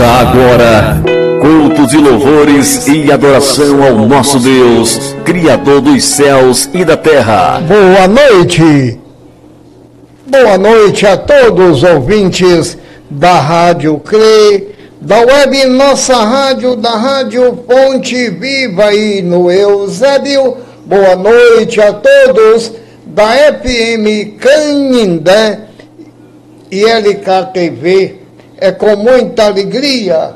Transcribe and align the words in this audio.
Agora 0.00 1.02
cultos 1.40 1.92
e 1.92 1.96
louvores 1.96 2.86
e 2.86 3.10
adoração 3.10 3.82
ao 3.82 3.94
nosso 4.06 4.38
Deus, 4.38 5.16
Criador 5.24 5.80
dos 5.80 6.04
céus 6.04 6.70
e 6.72 6.84
da 6.84 6.96
terra. 6.96 7.60
Boa 7.60 8.06
noite. 8.06 8.96
Boa 10.24 10.56
noite 10.56 11.04
a 11.04 11.16
todos 11.16 11.78
os 11.78 11.82
ouvintes 11.82 12.78
da 13.10 13.40
Rádio 13.40 13.98
CRE, 13.98 14.68
da 15.00 15.18
web 15.18 15.64
Nossa 15.66 16.16
Rádio, 16.16 16.76
da 16.76 16.90
Rádio 16.90 17.56
Ponte 17.56 18.30
Viva 18.30 18.94
e 18.94 19.20
no 19.20 19.50
Eusébio. 19.50 20.58
Boa 20.86 21.16
noite 21.16 21.80
a 21.80 21.92
todos 21.92 22.72
da 23.04 23.30
FM 23.30 24.38
Canindé 24.38 25.58
e 26.70 26.84
LKTV. 26.84 28.17
É 28.60 28.72
com 28.72 28.96
muita 28.96 29.46
alegria 29.46 30.32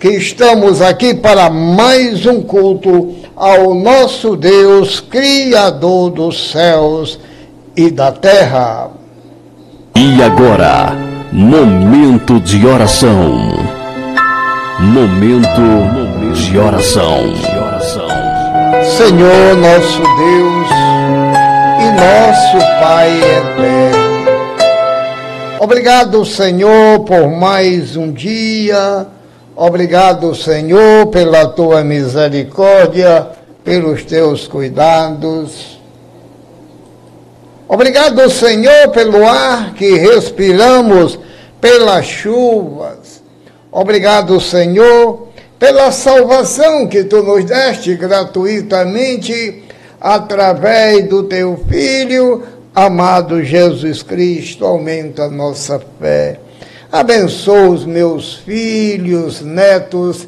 que 0.00 0.08
estamos 0.08 0.80
aqui 0.80 1.12
para 1.12 1.50
mais 1.50 2.24
um 2.24 2.40
culto 2.40 3.14
ao 3.36 3.74
nosso 3.74 4.36
Deus, 4.36 5.00
Criador 5.00 6.10
dos 6.10 6.50
céus 6.50 7.20
e 7.76 7.90
da 7.90 8.10
terra. 8.10 8.88
E 9.94 10.22
agora, 10.22 10.96
momento 11.30 12.40
de 12.40 12.66
oração. 12.66 13.38
Momento 14.78 15.60
de 16.32 16.58
oração. 16.58 17.34
Senhor 18.96 19.56
nosso 19.56 20.00
Deus 20.16 20.70
e 21.80 21.90
nosso 22.00 22.66
Pai 22.80 23.10
eterno. 23.18 24.07
Obrigado, 25.60 26.24
Senhor, 26.24 27.00
por 27.00 27.28
mais 27.28 27.96
um 27.96 28.12
dia. 28.12 29.08
Obrigado, 29.56 30.32
Senhor, 30.32 31.08
pela 31.08 31.48
tua 31.48 31.82
misericórdia, 31.82 33.26
pelos 33.64 34.04
teus 34.04 34.46
cuidados. 34.46 35.80
Obrigado, 37.66 38.30
Senhor, 38.30 38.90
pelo 38.92 39.26
ar 39.26 39.74
que 39.74 39.96
respiramos, 39.96 41.18
pelas 41.60 42.06
chuvas. 42.06 43.20
Obrigado, 43.72 44.40
Senhor, 44.40 45.26
pela 45.58 45.90
salvação 45.90 46.86
que 46.86 47.02
tu 47.02 47.20
nos 47.24 47.44
deste 47.44 47.96
gratuitamente 47.96 49.64
através 50.00 51.08
do 51.08 51.24
teu 51.24 51.58
Filho, 51.68 52.44
amado 52.86 53.42
Jesus 53.42 54.02
Cristo. 54.02 54.64
Aumenta 54.64 55.24
a 55.24 55.30
nossa 55.30 55.80
fé. 56.00 56.40
Abençoa 56.90 57.68
os 57.68 57.84
meus 57.84 58.34
filhos, 58.34 59.40
netos, 59.42 60.26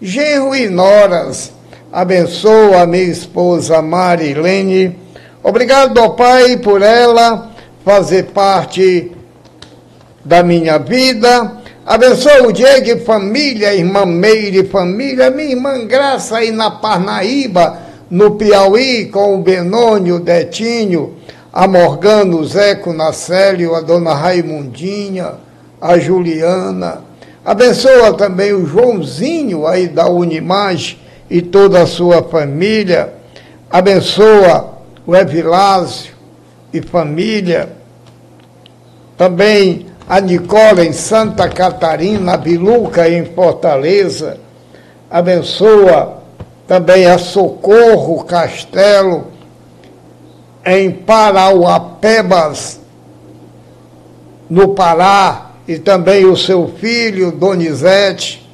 genro 0.00 0.54
e 0.54 0.68
noras. 0.68 1.52
Abençoa 1.92 2.82
a 2.82 2.86
minha 2.86 3.04
esposa 3.04 3.80
Marilene. 3.80 4.98
Obrigado, 5.42 5.98
ó 5.98 6.10
Pai, 6.10 6.56
por 6.56 6.82
ela 6.82 7.50
fazer 7.84 8.26
parte 8.26 9.10
da 10.24 10.42
minha 10.42 10.78
vida. 10.78 11.62
Abençoa 11.84 12.46
o 12.46 12.52
Diego 12.52 12.90
e 12.90 13.00
família, 13.00 13.74
irmã 13.74 14.06
Meire 14.06 14.60
e 14.60 14.64
família, 14.64 15.30
minha 15.30 15.50
irmã 15.50 15.84
Graça 15.84 16.36
aí 16.36 16.52
na 16.52 16.70
Parnaíba, 16.70 17.78
no 18.08 18.32
Piauí, 18.32 19.06
com 19.06 19.34
o 19.34 19.42
Benônio, 19.42 20.16
o 20.16 20.20
Detinho, 20.20 21.16
a 21.52 21.68
Morgana, 21.68 22.34
o 22.34 22.44
Zeco 22.44 22.94
Nacélio, 22.94 23.74
a 23.74 23.82
dona 23.82 24.14
Raimundinha, 24.14 25.34
a 25.78 25.98
Juliana. 25.98 27.02
Abençoa 27.44 28.14
também 28.14 28.54
o 28.54 28.64
Joãozinho 28.64 29.66
aí 29.66 29.86
da 29.86 30.08
Unimage 30.08 30.98
e 31.28 31.42
toda 31.42 31.82
a 31.82 31.86
sua 31.86 32.22
família. 32.22 33.12
Abençoa 33.70 34.78
o 35.06 35.14
Evilásio 35.14 36.14
e 36.72 36.80
família. 36.80 37.68
Também 39.18 39.86
a 40.08 40.20
Nicola 40.20 40.84
em 40.84 40.92
Santa 40.92 41.48
Catarina, 41.48 42.32
a 42.32 42.36
Biluca 42.38 43.08
em 43.08 43.26
Fortaleza. 43.26 44.38
Abençoa 45.10 46.22
também 46.66 47.04
a 47.06 47.18
Socorro 47.18 48.24
Castelo 48.24 49.31
em 50.64 50.90
Parauapebas, 50.90 52.80
no 54.48 54.74
Pará, 54.74 55.52
e 55.66 55.78
também 55.78 56.24
o 56.24 56.36
seu 56.36 56.72
filho, 56.78 57.32
Donizete, 57.32 58.48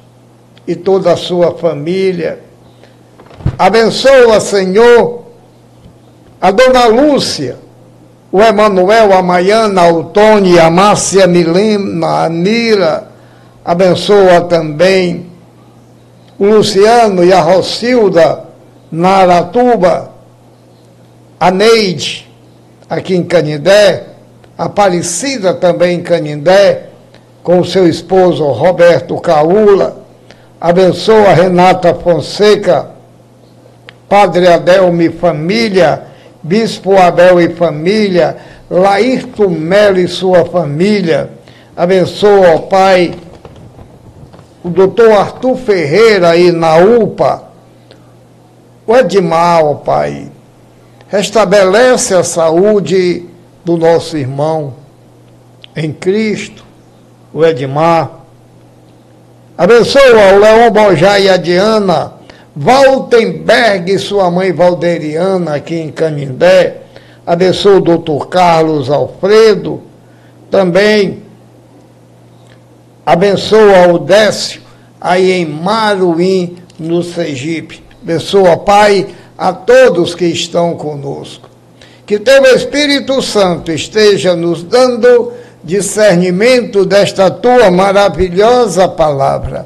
e 0.67 0.75
toda 0.75 1.13
a 1.13 1.17
sua 1.17 1.55
família. 1.55 2.39
Abençoa, 3.57 4.39
Senhor, 4.39 5.23
a 6.39 6.51
dona 6.51 6.85
Lúcia, 6.85 7.57
o 8.31 8.41
Emanuel, 8.41 9.13
a 9.13 9.21
Maiana, 9.21 9.91
o 9.91 10.05
Tony, 10.05 10.59
a 10.59 10.69
Márcia 10.69 11.25
Milena, 11.25 12.25
a 12.25 12.29
Mira. 12.29 13.07
Abençoa 13.65 14.41
também 14.41 15.27
o 16.37 16.45
Luciano 16.45 17.23
e 17.25 17.33
a 17.33 17.41
Rocilda 17.41 18.45
na 18.91 19.09
Aratuba, 19.17 20.11
a 21.39 21.49
Neide, 21.51 22.29
aqui 22.89 23.15
em 23.15 23.23
Canindé, 23.23 24.09
Aparecida 24.59 25.53
também 25.53 25.99
em 25.99 26.03
Canindé, 26.03 26.89
com 27.41 27.63
seu 27.63 27.87
esposo 27.87 28.43
Roberto 28.43 29.15
Caula. 29.21 30.03
Abençoa 30.59 31.29
a 31.29 31.33
Renata 31.33 31.95
Fonseca, 31.95 32.89
Padre 34.09 34.49
Adelme 34.49 35.05
e 35.05 35.11
família, 35.11 36.03
Bispo 36.43 36.97
Abel 36.97 37.39
e 37.39 37.55
família, 37.55 38.35
Laírto 38.69 39.49
Melo 39.49 39.97
e 39.97 40.09
sua 40.09 40.43
família. 40.43 41.29
Abençoa, 41.73 42.55
ó 42.55 42.57
Pai, 42.57 43.13
o 44.61 44.67
doutor 44.67 45.13
Arthur 45.13 45.55
Ferreira 45.55 46.31
aí 46.31 46.51
na 46.51 46.75
UPA, 46.75 47.43
o 48.85 48.93
Edmar, 48.93 49.63
ó 49.63 49.75
Pai, 49.75 50.29
restabelece 51.09 52.13
a 52.13 52.23
saúde 52.23 53.25
do 53.65 53.75
nosso 53.75 54.15
irmão 54.15 54.75
em 55.75 55.91
Cristo, 55.91 56.63
o 57.33 57.43
Edmar. 57.43 58.11
Abençoa 59.57 60.33
o 60.33 60.39
Leão 60.39 60.71
Bojá 60.71 61.19
e 61.19 61.27
a 61.27 61.35
Diana, 61.35 62.13
Valtenberg 62.55 63.91
e 63.91 63.99
sua 63.99 64.29
mãe 64.31 64.53
Valderiana 64.53 65.55
aqui 65.55 65.75
em 65.75 65.91
Canindé. 65.91 66.83
Abençoa 67.25 67.77
o 67.77 67.81
doutor 67.81 68.27
Carlos 68.29 68.89
Alfredo, 68.89 69.81
também 70.49 71.23
abençoa 73.05 73.87
o 73.93 73.99
Décio 73.99 74.61
aí 75.01 75.31
em 75.31 75.45
Maruim, 75.45 76.57
no 76.77 77.03
Sergipe. 77.03 77.83
Abençoa, 78.01 78.57
Pai, 78.57 79.07
a 79.39 79.53
todos 79.53 80.13
que 80.13 80.25
estão 80.25 80.75
conosco. 80.75 81.49
Que 82.05 82.19
teu 82.19 82.43
Espírito 82.43 83.21
Santo 83.21 83.71
esteja 83.71 84.35
nos 84.35 84.63
dando 84.63 85.31
discernimento 85.63 86.85
desta 86.85 87.31
tua 87.31 87.71
maravilhosa 87.71 88.85
palavra. 88.89 89.65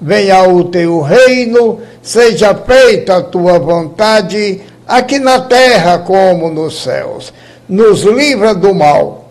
Venha 0.00 0.48
o 0.48 0.64
teu 0.64 1.02
reino, 1.02 1.80
seja 2.00 2.54
feita 2.54 3.18
a 3.18 3.22
tua 3.22 3.58
vontade, 3.58 4.62
aqui 4.88 5.18
na 5.18 5.40
terra 5.40 5.98
como 5.98 6.48
nos 6.48 6.82
céus. 6.82 7.30
Nos 7.68 8.02
livra 8.02 8.54
do 8.54 8.74
mal. 8.74 9.28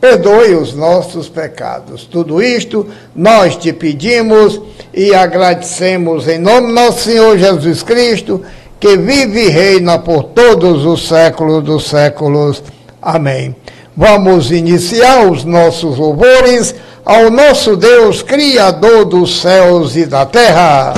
Perdoe 0.00 0.54
os 0.54 0.74
nossos 0.74 1.28
pecados. 1.28 2.04
Tudo 2.04 2.40
isto 2.40 2.86
nós 3.14 3.56
te 3.56 3.72
pedimos 3.72 4.60
e 4.94 5.14
agradecemos 5.14 6.28
em 6.28 6.38
nome 6.38 6.68
do 6.68 6.72
nosso 6.72 7.04
Senhor 7.04 7.38
Jesus 7.38 7.82
Cristo, 7.82 8.42
que 8.82 8.96
vive 8.96 9.44
e 9.44 9.48
reina 9.48 10.00
por 10.00 10.24
todos 10.24 10.84
os 10.84 11.06
séculos 11.06 11.62
dos 11.62 11.84
séculos. 11.84 12.60
Amém. 13.00 13.54
Vamos 13.96 14.50
iniciar 14.50 15.24
os 15.24 15.44
nossos 15.44 15.98
louvores 15.98 16.74
ao 17.04 17.30
nosso 17.30 17.76
Deus, 17.76 18.22
Criador 18.22 19.04
dos 19.04 19.40
céus 19.40 19.94
e 19.94 20.04
da 20.04 20.26
terra. 20.26 20.94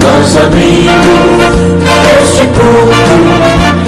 Nós 0.00 0.36
abrimos 0.36 0.84
este 2.22 2.46
culto 2.46 3.24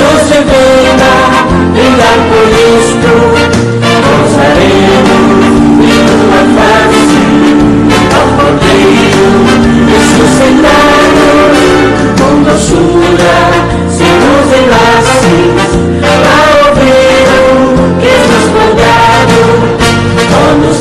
nos 0.00 0.22
divina, 0.28 1.12
brindar 1.72 2.18
por 2.28 2.48
isto, 2.50 3.12
gozaremos 4.06 5.42
em 5.84 6.00
tua 6.06 6.42
face, 6.56 7.22
ao 8.16 8.26
Cordeiro 8.36 9.28
ressuscitado, 9.86 11.26
com 12.18 12.34
doçura, 12.42 13.36
se 13.88 14.08
nos 14.18 14.48
enlaces, 14.58 15.68
a 16.26 16.38
ouvir 16.68 17.28
o 17.38 17.98
que 18.00 18.14
nos 18.30 18.46
mandado, 18.56 19.38
ó 20.34 20.58
nos 20.58 20.78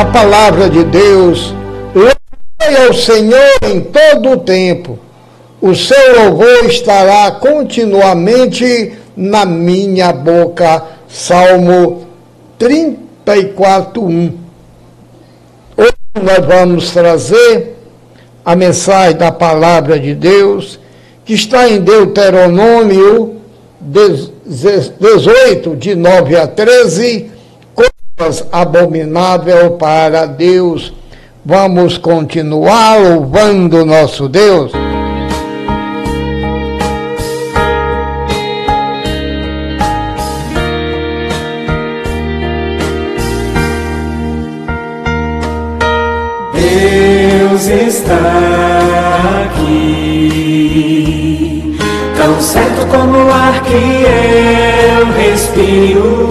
a 0.00 0.04
palavra 0.06 0.70
de 0.70 0.82
Deus: 0.84 1.54
Louvai 1.94 2.86
ao 2.86 2.94
Senhor 2.94 3.58
em 3.62 3.80
todo 3.82 4.30
o 4.30 4.36
tempo, 4.38 4.98
o 5.60 5.74
seu 5.74 6.24
louvor 6.24 6.64
estará 6.64 7.30
continuamente 7.32 8.94
na 9.14 9.44
minha 9.44 10.10
boca. 10.10 10.82
Salmo 11.06 12.06
34, 12.58 14.02
1. 14.02 14.38
Hoje 15.76 15.92
nós 16.22 16.46
vamos 16.46 16.90
trazer 16.92 17.76
a 18.42 18.56
mensagem 18.56 19.18
da 19.18 19.30
palavra 19.30 20.00
de 20.00 20.14
Deus, 20.14 20.80
que 21.26 21.34
está 21.34 21.68
em 21.68 21.78
Deuteronômio 21.80 23.36
18, 23.82 25.76
de 25.76 25.94
9 25.94 26.36
a 26.36 26.46
13, 26.46 27.29
coisas 28.20 28.46
abomináveis 28.52 29.70
para 29.78 30.26
Deus. 30.26 30.92
Vamos 31.42 31.96
continuar 31.96 32.98
louvando 33.00 33.86
nosso 33.86 34.28
Deus. 34.28 34.72
Deus 46.52 47.66
está 47.66 48.14
aqui, 49.46 50.94
tão 52.18 52.38
certo 52.40 52.86
como 52.86 53.16
o 53.16 53.32
ar 53.32 53.62
que 53.62 53.72
eu 53.72 55.06
respiro, 55.12 56.28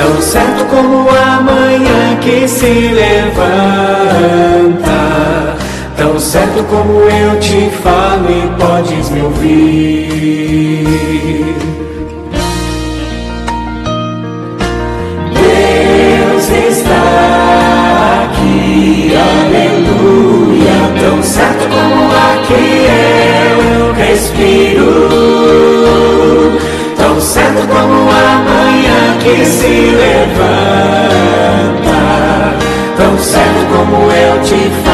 tão 0.00 0.22
certo 0.22 0.64
como 0.64 1.10
a 1.10 1.42
manhã 1.42 2.16
que 2.22 2.48
se 2.48 2.88
levanta, 2.88 3.36
tão 5.94 6.18
certo 6.18 6.64
como 6.64 7.00
eu 7.00 7.38
te 7.38 7.68
falo 7.82 8.30
e 8.30 8.48
podes 8.58 9.10
me 9.10 9.20
ouvir. 9.20 10.06
Deus 15.34 16.48
está 16.70 17.02
aqui, 18.24 19.12
aleluia, 19.44 20.78
tão 20.98 21.22
certo 21.22 21.68
como 21.68 22.08
que 22.46 22.62
eu 23.52 23.92
respiro, 23.92 24.88
tão 26.96 27.20
certo 27.20 27.68
como 27.68 28.10
a 28.10 28.38
manhã 28.38 28.59
que 29.20 29.44
se 29.44 29.68
levanta, 29.68 30.40
tão 32.96 33.18
certo 33.18 33.66
como 33.70 34.10
eu 34.10 34.40
te 34.42 34.70
falo 34.82 34.89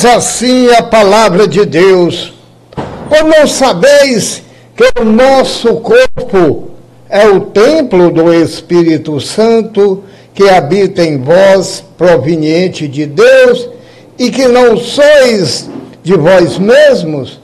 Diz 0.00 0.06
assim 0.06 0.70
a 0.70 0.82
palavra 0.82 1.46
de 1.46 1.66
Deus: 1.66 2.32
Ou 3.10 3.28
não 3.28 3.46
sabeis 3.46 4.42
que 4.74 4.98
o 4.98 5.04
nosso 5.04 5.74
corpo 5.76 6.70
é 7.06 7.28
o 7.28 7.42
templo 7.42 8.10
do 8.10 8.32
Espírito 8.32 9.20
Santo 9.20 10.02
que 10.32 10.48
habita 10.48 11.02
em 11.02 11.20
vós, 11.20 11.84
proveniente 11.98 12.88
de 12.88 13.04
Deus, 13.04 13.68
e 14.18 14.30
que 14.30 14.48
não 14.48 14.78
sois 14.78 15.68
de 16.02 16.16
vós 16.16 16.56
mesmos? 16.56 17.38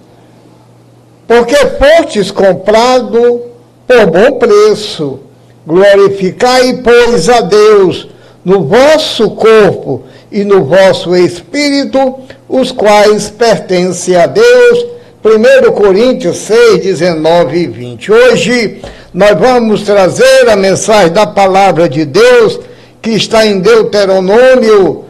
Porque 1.28 1.56
fostes 1.56 2.30
comprado 2.30 3.42
por 3.86 4.06
bom 4.06 4.38
preço. 4.38 5.20
Glorificai, 5.66 6.80
pois, 6.82 7.28
a 7.28 7.42
Deus 7.42 8.05
no 8.46 8.62
vosso 8.62 9.30
corpo 9.30 10.04
e 10.30 10.44
no 10.44 10.64
vosso 10.64 11.16
espírito, 11.16 12.20
os 12.48 12.70
quais 12.70 13.28
pertencem 13.28 14.14
a 14.14 14.26
Deus. 14.26 14.86
1 15.24 15.72
Coríntios 15.72 16.36
6, 16.36 16.80
19 16.80 17.58
e 17.58 17.66
20. 17.66 18.12
Hoje 18.12 18.80
nós 19.12 19.36
vamos 19.36 19.82
trazer 19.82 20.48
a 20.48 20.54
mensagem 20.54 21.12
da 21.12 21.26
palavra 21.26 21.88
de 21.88 22.04
Deus 22.04 22.60
que 23.02 23.10
está 23.10 23.44
em 23.44 23.58
Deuteronômio 23.58 25.06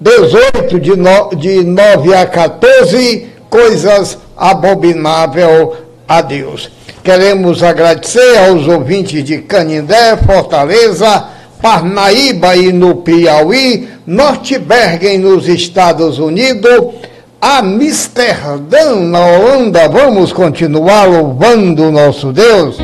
18, 0.00 0.80
de, 0.80 0.96
no, 0.96 1.30
de 1.36 1.62
9 1.62 2.14
a 2.14 2.24
14, 2.24 3.26
coisas 3.50 4.16
abomináveis 4.34 5.68
a 6.08 6.22
Deus. 6.22 6.70
Queremos 7.04 7.62
agradecer 7.62 8.38
aos 8.38 8.66
ouvintes 8.66 9.22
de 9.22 9.38
Canindé, 9.38 10.16
Fortaleza, 10.16 11.35
Parnaíba 11.60 12.56
e 12.56 12.72
no 12.72 12.96
Piauí, 12.96 13.88
Nortbergen 14.06 15.18
nos 15.18 15.48
Estados 15.48 16.18
Unidos, 16.18 16.94
Amsterdã 17.40 18.96
na 18.96 19.24
Holanda. 19.24 19.88
Vamos 19.88 20.32
continuar 20.32 21.08
louvando 21.08 21.90
nosso 21.90 22.32
Deus. 22.32 22.76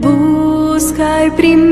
Buscai 0.00 1.30
primeiro 1.30 1.71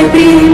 Buscai 0.00 0.49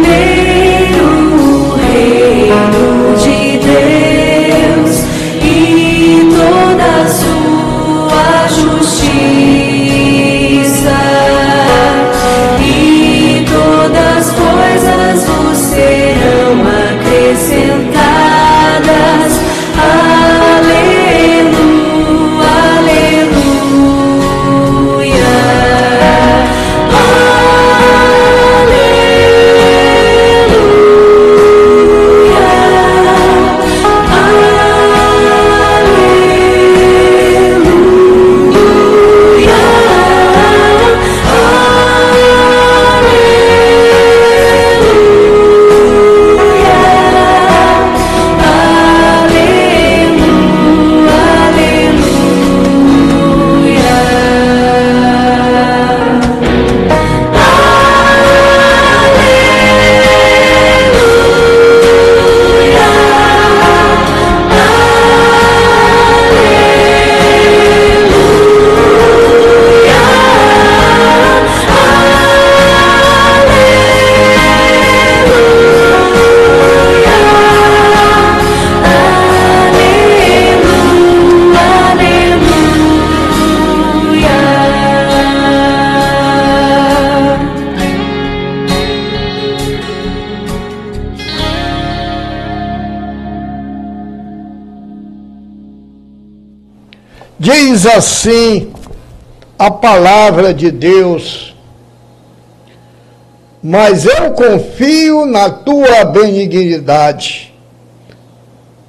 Assim 97.95 98.73
a 99.59 99.71
palavra 99.71 100.53
de 100.53 100.71
Deus: 100.71 101.55
Mas 103.63 104.05
eu 104.05 104.33
confio 104.33 105.25
na 105.27 105.51
tua 105.51 106.05
benignidade, 106.05 107.55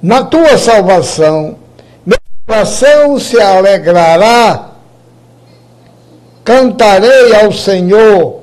na 0.02 0.24
tua 0.24 0.58
salvação. 0.58 1.56
Meu 2.04 2.18
coração 2.46 3.18
se 3.18 3.40
alegrará, 3.40 4.70
cantarei 6.44 7.34
ao 7.34 7.52
Senhor, 7.52 8.40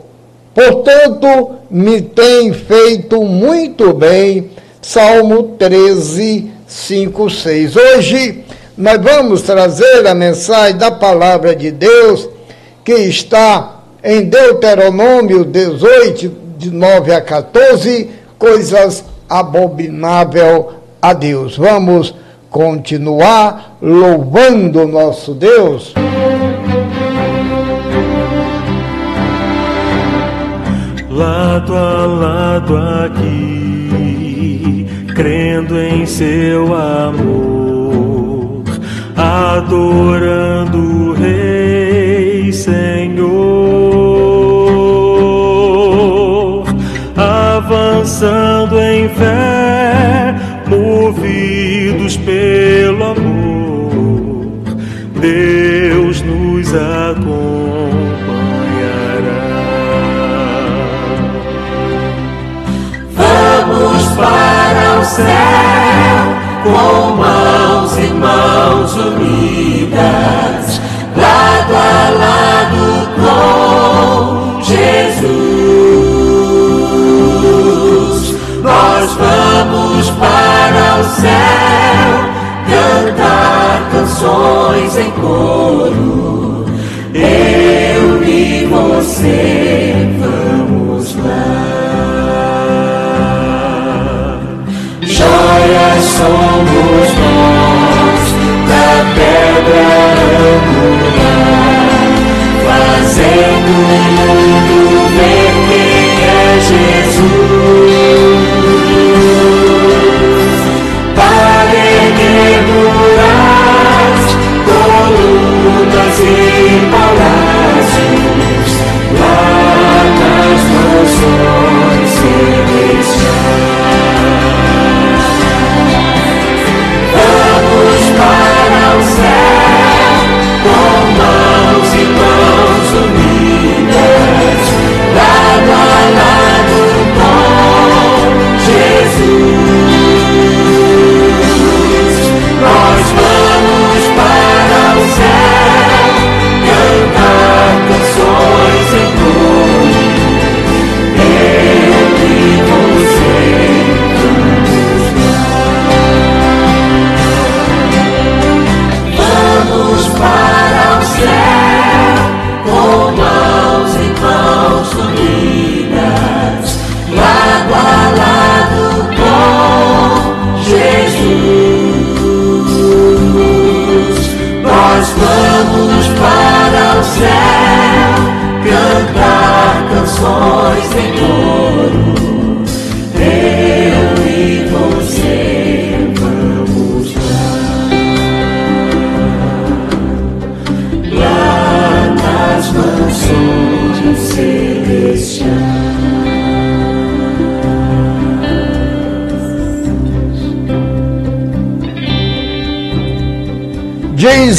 portanto 0.54 1.56
me 1.70 2.02
tem 2.02 2.54
feito 2.54 3.24
muito 3.24 3.94
bem. 3.94 4.52
Salmo 4.82 5.56
13, 5.58 6.52
5, 6.68 7.30
6. 7.30 7.76
Hoje 7.76 8.45
nós 8.78 9.02
vamos 9.02 9.42
trazer 9.42 10.06
a 10.06 10.14
mensagem 10.14 10.78
da 10.78 10.92
palavra 10.92 11.56
de 11.56 11.72
Deus 11.72 12.28
que 12.84 12.94
está 12.94 13.80
em 14.04 14.24
Deuteronômio 14.26 15.46
18, 15.46 16.32
de 16.58 16.72
9 16.72 17.14
a 17.14 17.22
14, 17.22 18.10
coisas 18.38 19.04
abominável 19.30 20.74
a 21.02 21.14
Deus. 21.14 21.58
Vamos 21.58 22.14
continuar 22.50 23.78
louvando 23.82 24.86
nosso 24.88 25.34
Deus. 25.34 25.94
Lado 31.10 31.76
a 31.76 32.06
lado 32.06 32.78
aqui, 33.06 34.86
crendo 35.16 35.80
em 35.80 36.06
seu 36.06 36.76
amor, 36.76 37.45
adorando 39.16 40.78
o 40.78 41.14
Rei 41.14 42.52
Senhor, 42.52 43.26
avançando 47.16 48.80
em 48.80 49.08
fé, 49.10 50.36
movidos 50.68 52.18
pelo 52.18 53.04
amor, 53.04 54.48
Deus 55.20 56.22
nos 56.22 56.74
acompanhará. 56.74 57.36
Vamos 63.16 64.04
para 64.16 65.00
o 65.00 65.06
céu 65.06 65.95
com 66.66 67.16
mãos 67.16 67.96
e 67.98 68.08
mãos 68.14 68.96
unidas, 68.96 70.82
lado 71.16 71.76
a 71.76 72.10
lado 72.24 73.08
com 73.22 74.62
Jesus. 74.64 75.36
Nós 78.64 79.14
vamos 79.14 80.10
para 80.10 81.02
o 81.02 81.04
céu 81.22 82.26
cantar 82.68 83.90
canções 83.92 84.98
em 84.98 85.12
coro. 85.12 86.66
Eu 87.14 88.24
e 88.24 88.66
você 88.66 89.85
somos 96.18 97.10
nós 97.20 98.24
da 98.70 98.90
pedra 99.16 99.82
angular, 100.56 100.95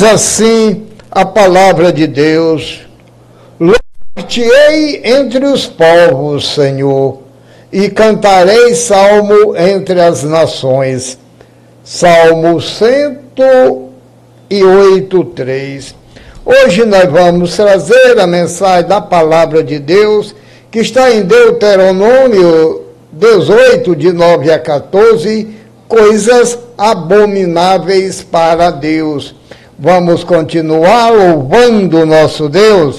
assim 0.06 0.86
a 1.10 1.24
palavra 1.24 1.92
de 1.92 2.06
Deus: 2.06 2.86
Louvar-te-ei 3.58 5.02
entre 5.04 5.44
os 5.44 5.66
povos, 5.66 6.54
Senhor, 6.54 7.22
e 7.72 7.90
cantarei 7.90 8.72
salmo 8.74 9.56
entre 9.56 10.00
as 10.00 10.22
nações. 10.22 11.18
Salmo 11.84 12.60
108, 12.60 15.24
3. 15.24 15.94
Hoje 16.44 16.84
nós 16.84 17.10
vamos 17.10 17.56
trazer 17.56 18.20
a 18.20 18.26
mensagem 18.26 18.88
da 18.88 19.00
palavra 19.00 19.62
de 19.62 19.78
Deus, 19.78 20.34
que 20.70 20.80
está 20.80 21.10
em 21.12 21.22
Deuteronômio 21.22 22.82
18, 23.12 23.96
de 23.96 24.12
9 24.12 24.52
a 24.52 24.58
14, 24.58 25.48
coisas 25.88 26.58
abomináveis 26.76 28.20
para 28.22 28.70
Deus. 28.70 29.34
Vamos 29.78 30.24
continuar 30.24 31.10
louvando 31.10 32.06
nosso 32.06 32.48
Deus. 32.48 32.96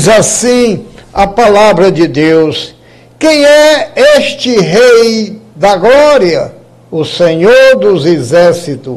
Diz 0.00 0.08
assim 0.08 0.86
a 1.12 1.26
palavra 1.26 1.92
de 1.92 2.08
Deus: 2.08 2.74
Quem 3.18 3.44
é 3.44 3.92
este 4.16 4.58
Rei 4.58 5.38
da 5.54 5.76
glória? 5.76 6.54
O 6.90 7.04
Senhor 7.04 7.76
dos 7.76 8.06
exércitos. 8.06 8.96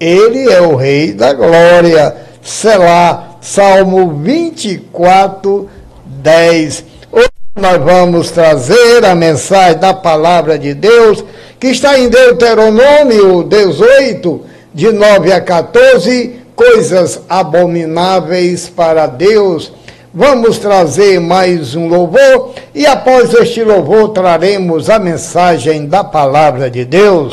Ele 0.00 0.50
é 0.50 0.62
o 0.62 0.74
Rei 0.74 1.12
da 1.12 1.34
glória. 1.34 2.16
Selá, 2.40 3.36
Salmo 3.42 4.22
24, 4.22 5.68
10. 6.06 6.84
Hoje 7.12 7.28
nós 7.54 7.82
vamos 7.84 8.30
trazer 8.30 9.04
a 9.04 9.14
mensagem 9.14 9.78
da 9.78 9.92
palavra 9.92 10.58
de 10.58 10.72
Deus, 10.72 11.22
que 11.60 11.66
está 11.66 11.98
em 11.98 12.08
Deuteronômio 12.08 13.42
18, 13.42 14.40
de 14.72 14.92
9 14.92 15.30
a 15.30 15.42
14, 15.42 16.36
coisas 16.56 17.20
abomináveis 17.28 18.66
para 18.66 19.06
Deus. 19.06 19.76
Vamos 20.18 20.58
trazer 20.58 21.20
mais 21.20 21.76
um 21.76 21.86
louvor 21.86 22.52
e 22.74 22.84
após 22.84 23.32
este 23.34 23.62
louvor 23.62 24.08
traremos 24.08 24.90
a 24.90 24.98
mensagem 24.98 25.86
da 25.86 26.02
palavra 26.02 26.68
de 26.68 26.84
Deus. 26.84 27.32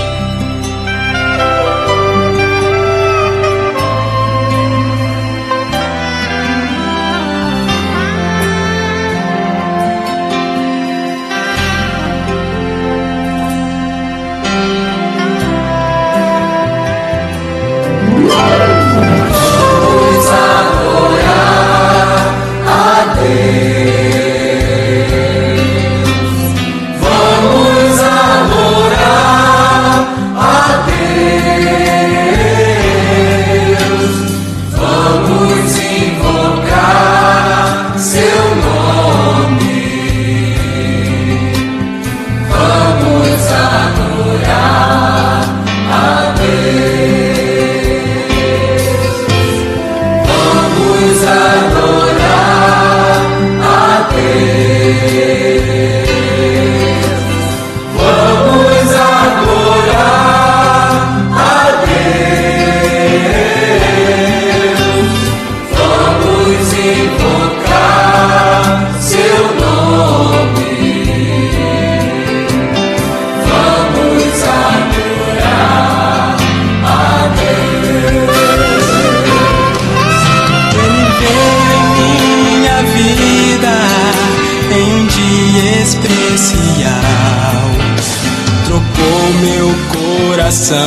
Coração 90.45 90.77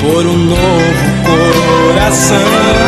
por 0.00 0.26
um 0.26 0.36
novo 0.36 0.58
coração. 1.94 2.87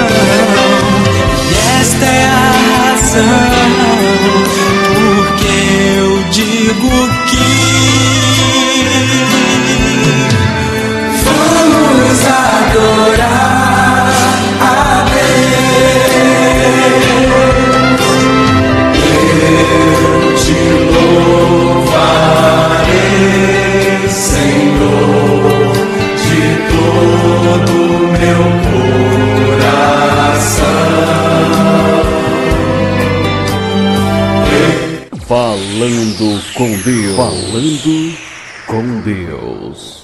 Falando 35.80 36.42
com 36.52 36.70
Deus. 36.76 37.16
Falando 37.16 38.18
com 38.66 39.00
Deus. 39.00 40.02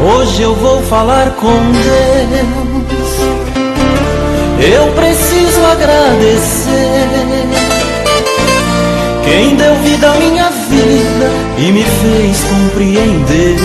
Hoje 0.00 0.42
eu 0.42 0.54
vou 0.54 0.80
falar 0.82 1.32
com 1.32 1.58
Deus. 1.72 3.16
Eu 4.60 4.86
preciso 4.92 5.60
agradecer. 5.72 7.08
Quem 9.24 9.56
deu 9.56 9.74
vida 9.82 10.08
à 10.08 10.14
minha 10.14 10.50
vida 10.50 11.30
e 11.58 11.72
me 11.72 11.82
fez 11.82 12.44
compreender 12.44 13.56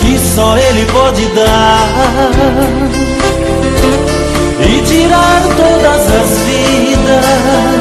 que 0.00 0.16
só 0.32 0.56
Ele 0.56 0.86
pode 0.92 1.26
dar 1.34 2.30
e 4.60 4.80
tirar 4.82 5.42
todas 5.56 6.06
as 6.06 6.38
vidas. 6.46 7.79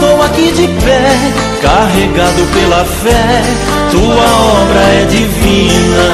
Estou 0.00 0.22
aqui 0.22 0.50
de 0.52 0.66
pé, 0.82 1.12
carregado 1.60 2.42
pela 2.54 2.86
fé, 2.86 3.42
tua 3.90 4.28
obra 4.62 4.80
é 4.80 5.04
divina. 5.04 6.08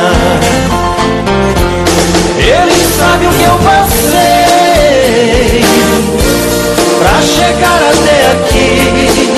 Ele 2.37 2.85
sabe 2.99 3.27
o 3.27 3.31
que 3.31 3.44
eu 3.44 3.57
passei 3.59 4.83
pra 6.99 7.22
chegar 7.22 7.81
até 7.92 8.33
aqui. 8.33 9.31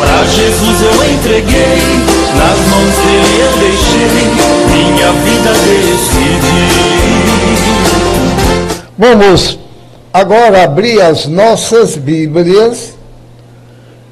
Pra 0.00 0.24
Jesus 0.24 0.80
eu 0.80 0.96
entreguei, 1.12 1.82
nas 2.38 2.58
mãos 2.70 2.94
dele 3.04 3.36
eu 3.38 3.52
deixei 3.58 4.32
minha 4.72 5.12
vida 5.12 5.52
decidir. 5.52 6.72
Vamos 8.96 9.63
agora 10.14 10.62
abrir 10.62 11.00
as 11.00 11.26
nossas 11.26 11.96
Bíblias 11.96 12.94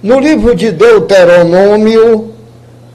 no 0.03 0.19
livro 0.19 0.53
de 0.53 0.73
Deuteronômio 0.73 2.33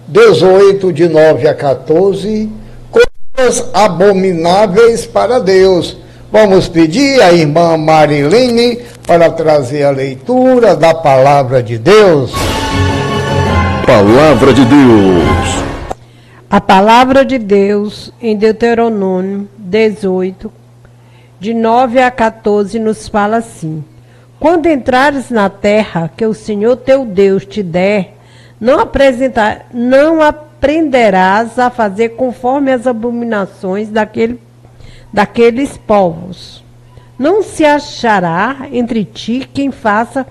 18, 0.09 0.91
de 0.91 1.07
9 1.07 1.47
a 1.47 1.53
14, 1.53 2.51
coisas 2.91 3.69
abomináveis 3.73 5.05
para 5.05 5.39
Deus. 5.39 5.95
Vamos 6.29 6.67
pedir 6.67 7.21
à 7.21 7.31
irmã 7.31 7.77
Mariline 7.77 8.79
para 9.05 9.29
trazer 9.29 9.83
a 9.83 9.91
leitura 9.91 10.75
da 10.75 10.93
palavra 10.93 11.63
de 11.63 11.77
Deus. 11.77 12.33
Palavra 13.85 14.53
de 14.53 14.65
Deus. 14.65 15.63
A 16.49 16.59
palavra 16.59 17.23
de 17.23 17.37
Deus 17.37 18.11
em 18.21 18.35
Deuteronômio 18.35 19.47
18, 19.57 20.51
de 21.39 21.53
9 21.53 22.01
a 22.01 22.09
14, 22.09 22.79
nos 22.79 23.07
fala 23.07 23.37
assim: 23.37 23.83
Quando 24.39 24.67
entrares 24.67 25.29
na 25.29 25.49
terra 25.49 26.11
que 26.15 26.25
o 26.25 26.33
Senhor 26.33 26.77
teu 26.77 27.05
Deus 27.05 27.45
te 27.45 27.61
der, 27.61 28.17
não, 28.59 28.79
apresentar, 28.79 29.67
não 29.71 30.21
aprenderás 30.21 31.59
a 31.59 31.69
fazer 31.69 32.09
conforme 32.09 32.71
as 32.71 32.87
abominações 32.87 33.89
daquele, 33.89 34.39
daqueles 35.13 35.77
povos. 35.77 36.63
Não 37.19 37.43
se 37.43 37.63
achará 37.65 38.67
entre 38.71 39.03
ti 39.05 39.47
quem 39.51 39.71
faça 39.71 40.25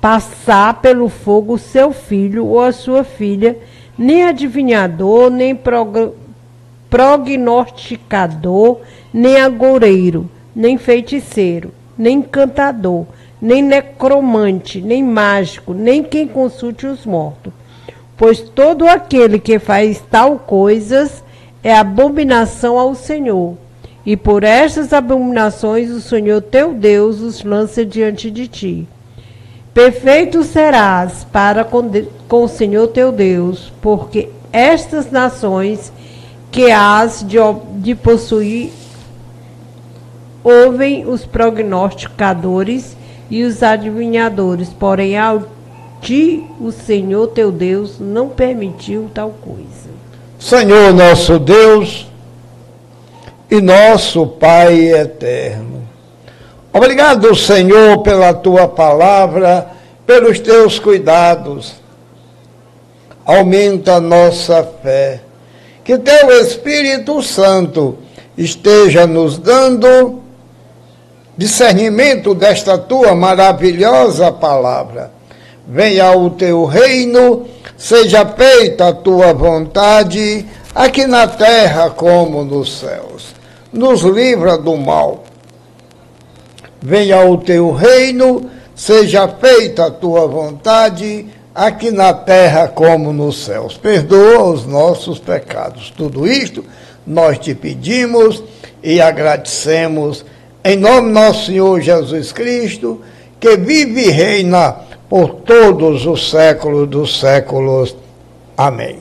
passar 0.00 0.80
pelo 0.80 1.08
fogo 1.08 1.58
seu 1.58 1.92
filho 1.92 2.46
ou 2.46 2.60
a 2.62 2.72
sua 2.72 3.04
filha, 3.04 3.58
nem 3.98 4.24
adivinhador, 4.24 5.30
nem 5.30 5.54
prog 5.54 6.12
prognosticador, 6.88 8.80
nem 9.12 9.40
agoureiro, 9.40 10.30
nem 10.56 10.78
feiticeiro, 10.78 11.70
nem 11.98 12.22
cantador, 12.22 13.04
nem 13.38 13.62
necromante, 13.62 14.80
nem 14.80 15.04
mágico, 15.04 15.74
nem 15.74 16.02
quem 16.02 16.26
consulte 16.26 16.86
os 16.86 17.04
mortos. 17.04 17.52
Pois 18.16 18.40
todo 18.40 18.88
aquele 18.88 19.38
que 19.38 19.58
faz 19.58 20.02
tal 20.10 20.38
coisas 20.38 21.22
é 21.62 21.76
abominação 21.76 22.78
ao 22.78 22.94
Senhor. 22.94 23.58
E 24.06 24.16
por 24.16 24.44
estas 24.44 24.94
abominações 24.94 25.90
o 25.90 26.00
Senhor 26.00 26.40
teu 26.40 26.72
Deus 26.72 27.20
os 27.20 27.44
lança 27.44 27.84
diante 27.84 28.30
de 28.30 28.48
ti. 28.48 28.88
Perfeito 29.74 30.42
serás 30.42 31.24
para 31.24 31.64
com, 31.64 31.82
com 32.26 32.44
o 32.44 32.48
Senhor 32.48 32.88
teu 32.88 33.12
Deus, 33.12 33.70
porque 33.82 34.30
estas 34.50 35.10
nações 35.10 35.92
que 36.50 36.70
has 36.70 37.22
de, 37.22 37.36
de 37.80 37.94
possuir 37.94 38.70
ouvem 40.46 41.04
os 41.04 41.26
prognosticadores 41.26 42.96
e 43.28 43.42
os 43.42 43.64
adivinhadores, 43.64 44.68
porém 44.68 45.18
ao 45.18 45.42
ti 46.00 46.44
o 46.60 46.70
Senhor 46.70 47.26
teu 47.28 47.50
Deus 47.50 47.98
não 47.98 48.28
permitiu 48.28 49.10
tal 49.12 49.34
coisa. 49.42 49.90
Senhor 50.38 50.94
nosso 50.94 51.40
Deus 51.40 52.06
e 53.50 53.60
nosso 53.60 54.24
Pai 54.24 54.92
eterno. 54.92 55.82
Obrigado, 56.72 57.34
Senhor, 57.34 58.02
pela 58.02 58.32
tua 58.32 58.68
palavra, 58.68 59.66
pelos 60.06 60.38
teus 60.38 60.78
cuidados. 60.78 61.74
Aumenta 63.24 63.94
a 63.94 64.00
nossa 64.00 64.62
fé. 64.80 65.22
Que 65.82 65.98
teu 65.98 66.30
Espírito 66.40 67.20
Santo 67.20 67.98
esteja 68.38 69.08
nos 69.08 69.38
dando 69.38 70.25
discernimento 71.36 72.34
desta 72.34 72.78
tua 72.78 73.14
maravilhosa 73.14 74.32
palavra. 74.32 75.12
Venha 75.68 76.16
o 76.16 76.30
teu 76.30 76.64
reino, 76.64 77.46
seja 77.76 78.24
feita 78.24 78.88
a 78.88 78.92
tua 78.92 79.32
vontade, 79.32 80.46
aqui 80.74 81.06
na 81.06 81.26
terra 81.26 81.90
como 81.90 82.44
nos 82.44 82.78
céus. 82.78 83.34
Nos 83.72 84.02
livra 84.02 84.56
do 84.56 84.76
mal. 84.76 85.24
Venha 86.80 87.24
o 87.26 87.36
teu 87.38 87.72
reino, 87.72 88.48
seja 88.74 89.26
feita 89.28 89.86
a 89.86 89.90
tua 89.90 90.26
vontade, 90.26 91.26
aqui 91.54 91.90
na 91.90 92.14
terra 92.14 92.68
como 92.68 93.12
nos 93.12 93.44
céus. 93.44 93.76
Perdoa 93.76 94.44
os 94.44 94.66
nossos 94.66 95.18
pecados. 95.18 95.92
Tudo 95.96 96.26
isto 96.26 96.64
nós 97.06 97.38
te 97.38 97.54
pedimos 97.54 98.42
e 98.82 99.00
agradecemos 99.00 100.24
em 100.66 100.76
nome 100.76 101.12
nosso 101.12 101.46
Senhor 101.46 101.80
Jesus 101.80 102.32
Cristo, 102.32 103.00
que 103.38 103.56
vive 103.56 104.08
e 104.08 104.10
reina 104.10 104.74
por 105.08 105.36
todos 105.36 106.04
os 106.06 106.28
séculos 106.28 106.88
dos 106.88 107.20
séculos. 107.20 107.94
Amém. 108.56 108.98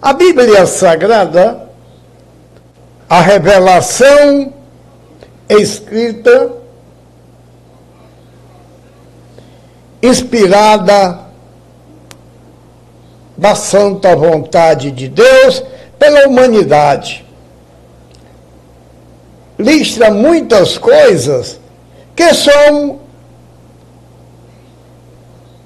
A 0.00 0.14
Bíblia 0.14 0.64
Sagrada, 0.64 1.68
a 3.06 3.20
revelação 3.20 4.54
escrita, 5.50 6.52
inspirada 10.02 11.20
da 13.36 13.54
santa 13.54 14.16
vontade 14.16 14.90
de 14.90 15.08
Deus 15.08 15.62
pela 15.98 16.26
humanidade 16.26 17.23
listra 19.58 20.10
muitas 20.10 20.76
coisas 20.78 21.60
que 22.14 22.34
são 22.34 23.00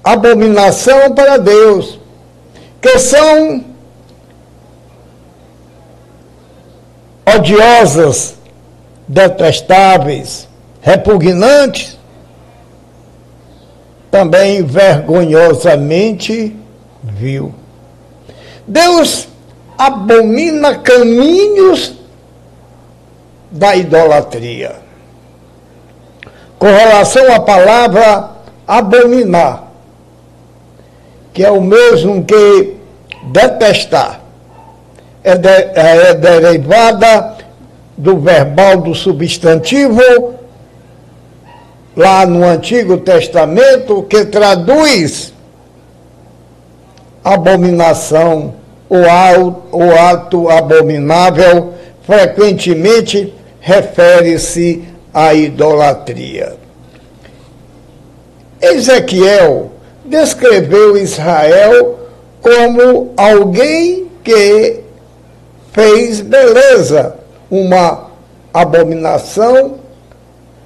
abominação 0.03 1.13
para 1.13 1.37
Deus, 1.37 1.99
que 2.81 2.97
são 2.99 3.63
odiosas, 7.35 8.35
detestáveis, 9.07 10.47
repugnantes, 10.81 11.97
também 14.09 14.63
vergonhosamente 14.63 16.55
vil. 17.03 17.53
Deus 18.67 19.27
abomina 19.77 20.75
caminhos 20.75 21.98
da 23.51 23.75
idolatria. 23.75 24.75
Com 26.57 26.67
relação 26.67 27.33
à 27.33 27.39
palavra 27.39 28.31
abominar, 28.67 29.63
que 31.33 31.43
é 31.43 31.51
o 31.51 31.61
mesmo 31.61 32.23
que 32.23 32.75
detestar, 33.31 34.19
é, 35.23 35.35
de, 35.35 35.47
é 35.47 36.13
derivada 36.13 37.37
do 37.97 38.19
verbal 38.19 38.77
do 38.77 38.95
substantivo 38.95 40.35
lá 41.95 42.25
no 42.25 42.45
Antigo 42.45 42.97
Testamento 42.97 44.03
que 44.03 44.25
traduz 44.25 45.33
abominação, 47.23 48.53
o 48.89 49.91
ato 50.09 50.49
abominável, 50.49 51.73
frequentemente 52.03 53.33
refere-se 53.59 54.83
à 55.13 55.33
idolatria. 55.33 56.57
Ezequiel 58.61 59.71
descreveu 60.05 60.97
Israel 60.97 61.99
como 62.41 63.13
alguém 63.15 64.07
que 64.23 64.81
fez 65.71 66.21
beleza, 66.21 67.15
uma 67.49 68.09
abominação 68.53 69.79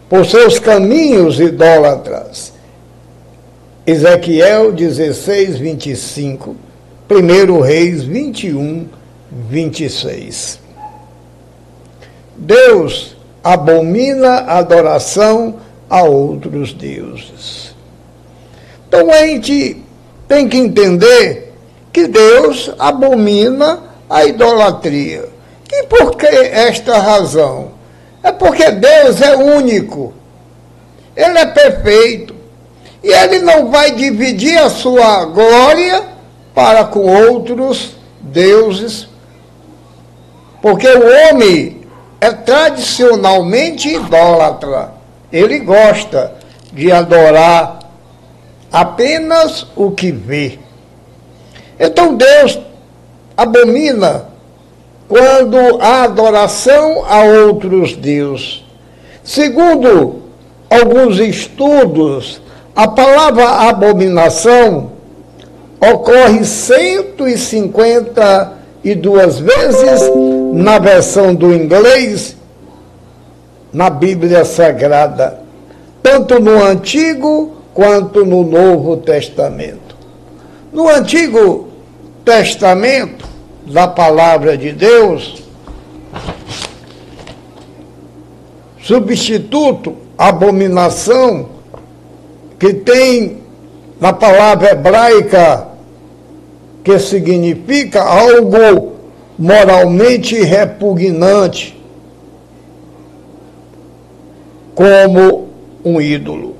por 0.09 0.25
seus 0.25 0.59
caminhos 0.59 1.39
idólatras. 1.39 2.53
Ezequiel 3.85 4.71
16, 4.71 5.59
25, 5.59 6.55
1 7.09 7.59
Reis 7.59 8.03
21, 8.03 8.87
26. 9.49 10.62
Deus 12.35 13.15
abomina 13.43 14.29
a 14.29 14.57
adoração 14.59 15.55
a 15.89 16.03
outros 16.03 16.73
deuses. 16.73 17.75
Então 18.87 19.11
a 19.11 19.25
gente 19.27 19.83
tem 20.27 20.47
que 20.47 20.57
entender 20.57 21.53
que 21.91 22.07
Deus 22.07 22.71
abomina 22.79 23.79
a 24.09 24.25
idolatria. 24.25 25.29
E 25.71 25.83
por 25.87 26.15
que 26.15 26.27
esta 26.27 26.97
razão? 26.97 27.71
É 28.21 28.31
porque 28.31 28.71
Deus 28.71 29.21
é 29.21 29.35
único, 29.35 30.13
Ele 31.15 31.37
é 31.37 31.45
perfeito, 31.45 32.33
e 33.03 33.11
Ele 33.11 33.39
não 33.39 33.69
vai 33.69 33.91
dividir 33.91 34.57
a 34.57 34.69
sua 34.69 35.25
glória 35.25 36.03
para 36.53 36.85
com 36.85 37.01
outros 37.27 37.95
deuses, 38.21 39.07
porque 40.61 40.87
o 40.87 41.31
homem 41.31 41.72
é 42.23 42.31
tradicionalmente 42.31 43.89
idólatra. 43.89 44.93
Ele 45.29 45.59
gosta 45.59 46.33
de 46.71 46.89
adorar 46.89 47.79
apenas 48.71 49.67
o 49.75 49.91
que 49.91 50.09
vê. 50.09 50.57
Então 51.77 52.15
Deus 52.15 52.57
abomina 53.35 54.27
quando 55.09 55.81
há 55.81 56.03
adoração 56.03 57.03
a 57.05 57.23
outros 57.23 57.93
deuses. 57.93 58.63
Segundo 59.21 60.21
alguns 60.69 61.19
estudos, 61.19 62.41
a 62.73 62.87
palavra 62.87 63.67
abominação 63.67 64.93
ocorre 65.81 66.45
150 66.45 68.62
e 68.83 68.93
duas 68.93 69.39
vezes 69.39 70.01
na 70.53 70.77
versão 70.77 71.33
do 71.33 71.53
inglês 71.53 72.35
na 73.71 73.89
Bíblia 73.89 74.45
Sagrada, 74.45 75.39
tanto 76.01 76.39
no 76.39 76.63
Antigo 76.63 77.55
quanto 77.73 78.23
no 78.23 78.43
Novo 78.43 78.97
Testamento. 78.97 79.95
No 80.71 80.87
Antigo 80.87 81.69
Testamento, 82.23 83.27
da 83.65 83.87
palavra 83.87 84.57
de 84.57 84.71
Deus, 84.71 85.41
substituto, 88.81 89.95
abominação, 90.17 91.49
que 92.59 92.73
tem 92.73 93.37
na 93.99 94.11
palavra 94.11 94.71
hebraica 94.71 95.72
que 96.83 96.99
significa 96.99 98.03
algo 98.03 98.93
moralmente 99.37 100.41
repugnante, 100.43 101.77
como 104.75 105.47
um 105.83 106.01
ídolo. 106.01 106.55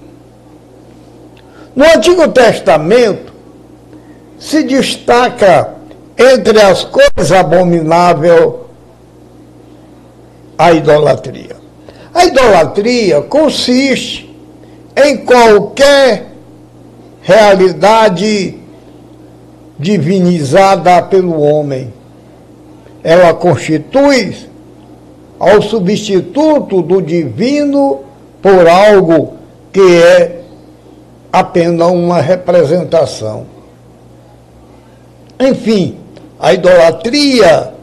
No 1.75 1.85
Antigo 1.85 2.27
Testamento, 2.29 3.33
se 4.37 4.63
destaca 4.63 5.75
entre 6.17 6.61
as 6.61 6.83
coisas 6.83 7.31
abomináveis 7.31 8.63
a 10.57 10.71
idolatria? 10.71 11.55
A 12.13 12.25
idolatria 12.25 13.21
consiste 13.23 14.33
em 14.95 15.25
qualquer 15.25 16.27
realidade 17.21 18.62
divinizada 19.83 21.01
pelo 21.01 21.39
homem. 21.41 21.93
Ela 23.03 23.33
constitui 23.33 24.33
ao 25.37 25.61
substituto 25.61 26.81
do 26.81 27.01
divino 27.01 27.99
por 28.41 28.65
algo 28.65 29.33
que 29.73 29.97
é 30.01 30.41
apenas 31.31 31.89
uma 31.89 32.21
representação. 32.21 33.45
Enfim, 35.37 35.97
a 36.39 36.53
idolatria 36.53 37.73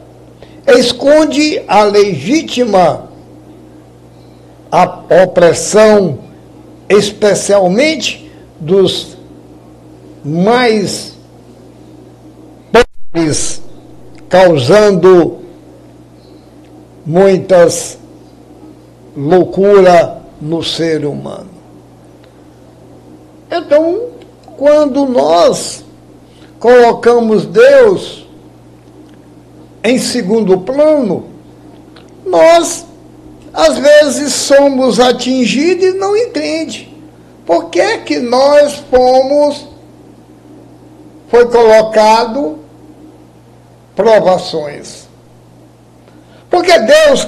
esconde 0.67 1.61
a 1.67 1.83
legítima 1.83 3.09
opressão, 5.23 6.17
especialmente 6.89 8.31
dos 8.59 9.17
mais 10.23 11.10
causando 14.29 15.39
muitas 17.05 17.97
loucura 19.15 20.21
no 20.39 20.63
ser 20.63 21.05
humano. 21.05 21.49
Então, 23.51 24.07
quando 24.57 25.05
nós 25.05 25.83
colocamos 26.59 27.45
Deus 27.45 28.25
em 29.83 29.97
segundo 29.99 30.59
plano, 30.59 31.25
nós 32.25 32.85
às 33.53 33.77
vezes 33.77 34.33
somos 34.33 34.99
atingidos 34.99 35.85
e 35.85 35.93
não 35.93 36.15
entende. 36.15 36.89
Por 37.45 37.69
que 37.69 37.97
que 37.99 38.19
nós 38.19 38.75
fomos 38.89 39.67
foi 41.27 41.47
colocado 41.47 42.60
provações? 43.95 45.07
Porque 46.49 46.77
Deus 46.79 47.27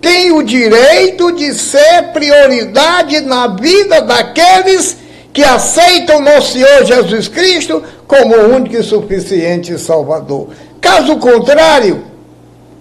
tem 0.00 0.32
o 0.32 0.42
direito 0.42 1.32
de 1.32 1.54
ser 1.54 2.12
prioridade 2.12 3.20
na 3.20 3.46
vida 3.48 4.00
daqueles 4.02 4.96
que 5.32 5.42
aceitam 5.42 6.20
nosso 6.20 6.52
Senhor 6.52 6.84
Jesus 6.84 7.28
Cristo 7.28 7.82
como 8.06 8.34
único 8.34 8.76
e 8.76 8.82
suficiente 8.82 9.78
Salvador. 9.78 10.48
Caso 10.80 11.16
contrário, 11.16 12.04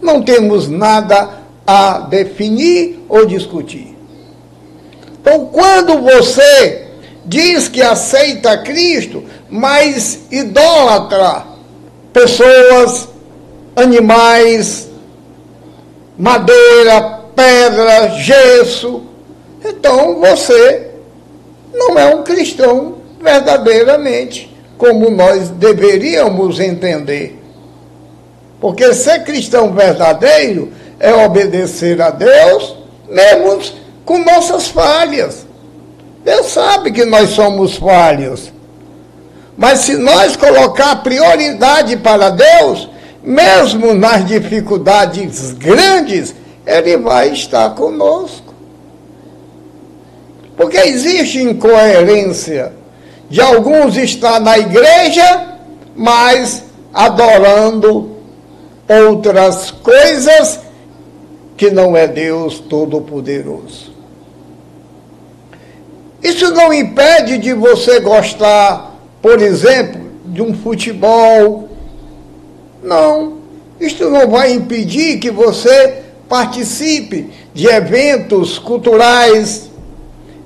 não 0.02 0.22
temos 0.22 0.68
nada 0.68 1.42
a 1.66 2.00
definir 2.00 3.06
ou 3.08 3.26
discutir. 3.26 3.96
Então, 5.22 5.46
quando 5.46 6.02
você 6.02 6.88
diz 7.24 7.68
que 7.68 7.82
aceita 7.82 8.58
Cristo, 8.58 9.24
mas 9.50 10.22
idólatra 10.32 11.51
pessoas, 12.14 13.08
animais, 13.76 14.90
madeira, 16.18 17.22
pedra, 17.36 18.10
gesso, 18.10 19.04
então 19.64 20.20
você 20.20 20.92
não 21.74 21.98
é 21.98 22.14
um 22.14 22.24
cristão 22.24 22.98
verdadeiramente 23.20 24.52
como 24.78 25.10
nós 25.10 25.50
deveríamos 25.50 26.60
entender. 26.60 27.40
Porque 28.60 28.94
ser 28.94 29.24
cristão 29.24 29.74
verdadeiro 29.74 30.72
é 31.00 31.14
obedecer 31.14 32.02
a 32.02 32.10
Deus, 32.10 32.76
mesmo 33.08 33.60
com 34.06 34.20
nossas 34.20 34.68
falhas. 34.68 35.46
Deus 36.24 36.48
sabe 36.48 36.92
que 36.92 37.06
nós 37.06 37.30
somos 37.30 37.76
falhos. 37.78 38.52
Mas 39.58 39.80
se 39.80 39.96
nós 39.98 40.36
colocar 40.36 40.98
prioridade 40.98 41.98
para 41.98 42.30
Deus, 42.30 42.90
mesmo 43.24 43.94
nas 43.94 44.26
dificuldades 44.26 45.54
grandes, 45.54 46.34
Ele 46.66 46.98
vai 46.98 47.30
estar 47.30 47.70
conosco. 47.76 48.54
Porque 50.56 50.78
existe 50.78 51.42
incoerência 51.42 52.74
de 53.30 53.42
alguns 53.42 53.96
estar 53.98 54.40
na 54.40 54.58
igreja, 54.58 55.58
mas 55.96 56.64
adorando 56.94 58.18
outras 58.88 59.72
coisas 59.72 60.60
que 61.56 61.70
não 61.70 61.96
é 61.96 62.08
Deus 62.08 62.60
Todo-Poderoso. 62.60 63.92
Isso 66.22 66.52
não 66.52 66.74
impede 66.74 67.38
de 67.38 67.54
você 67.54 68.00
gostar, 68.00 68.91
por 69.22 69.42
exemplo, 69.42 70.02
de 70.26 70.42
um 70.42 70.54
futebol. 70.54 71.70
Não. 72.84 73.40
Isto 73.80 74.10
não 74.10 74.30
vai 74.30 74.54
impedir 74.54 75.20
que 75.20 75.32
você 75.32 76.04
participe 76.28 77.30
de 77.54 77.68
eventos 77.68 78.58
culturais, 78.58 79.72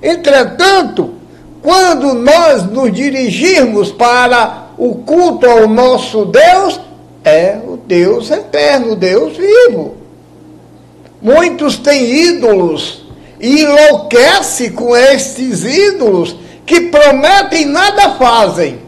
Entretanto, 0.02 1.14
quando 1.62 2.14
nós 2.14 2.64
nos 2.64 2.92
dirigirmos 2.92 3.90
para 3.90 4.68
o 4.78 4.94
culto 4.96 5.46
ao 5.46 5.66
nosso 5.68 6.26
Deus, 6.26 6.80
é 7.24 7.58
o 7.66 7.76
Deus 7.76 8.30
eterno, 8.30 8.92
o 8.92 8.96
Deus 8.96 9.36
vivo. 9.36 9.96
Muitos 11.20 11.76
têm 11.76 12.04
ídolos 12.04 13.04
e 13.40 13.62
enlouquece 13.62 14.70
com 14.70 14.96
estes 14.96 15.64
ídolos 15.64 16.36
que 16.66 16.80
prometem 16.82 17.62
e 17.62 17.64
nada 17.64 18.10
fazem. 18.16 18.80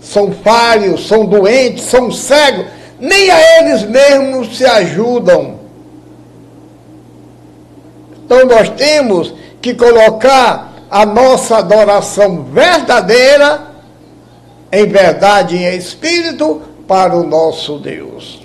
São 0.00 0.30
falhos, 0.30 1.08
são 1.08 1.24
doentes, 1.24 1.84
são 1.84 2.12
cegos, 2.12 2.66
nem 3.00 3.30
a 3.30 3.58
eles 3.58 3.82
mesmos 3.84 4.56
se 4.56 4.64
ajudam. 4.64 5.58
Então 8.24 8.44
nós 8.44 8.68
temos 8.70 9.32
que 9.60 9.74
colocar 9.74 10.72
a 10.90 11.04
nossa 11.06 11.58
adoração 11.58 12.44
verdadeira, 12.44 13.68
em 14.70 14.86
verdade 14.86 15.56
e 15.56 15.64
em 15.64 15.76
espírito, 15.76 16.62
para 16.86 17.16
o 17.16 17.22
nosso 17.22 17.78
Deus. 17.78 18.40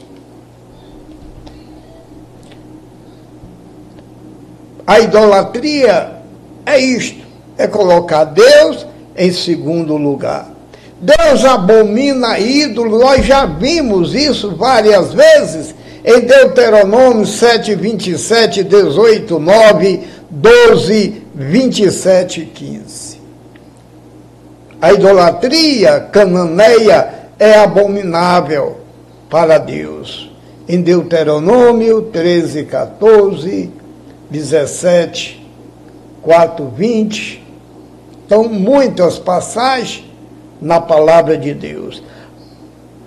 A 4.85 4.99
idolatria 4.99 6.17
é 6.65 6.77
isto: 6.79 7.22
é 7.57 7.67
colocar 7.67 8.25
Deus 8.25 8.85
em 9.15 9.31
segundo 9.31 9.95
lugar. 9.95 10.51
Deus 10.99 11.43
abomina 11.43 12.39
ídolo, 12.39 12.99
nós 12.99 13.25
já 13.25 13.45
vimos 13.45 14.15
isso 14.15 14.55
várias 14.55 15.13
vezes 15.13 15.75
em 16.05 16.21
Deuteronômio 16.21 17.25
7, 17.25 17.75
27, 17.75 18.63
18, 18.63 19.39
9, 19.39 20.01
12, 20.29 21.23
27 21.35 22.41
e 22.41 22.45
15. 22.45 23.21
A 24.81 24.91
idolatria 24.91 25.99
cananeia 26.11 27.13
é 27.39 27.59
abominável 27.59 28.77
para 29.29 29.57
Deus. 29.57 30.29
Em 30.67 30.81
Deuteronômio 30.81 32.03
13, 32.03 32.63
14, 32.65 33.71
17, 34.29 35.47
4, 36.21 36.73
20. 36.75 37.42
Então, 38.33 38.49
muitas 38.49 39.19
passagens 39.19 40.05
na 40.59 40.81
palavra 40.81 41.37
de 41.37 41.53
Deus. 41.53 42.01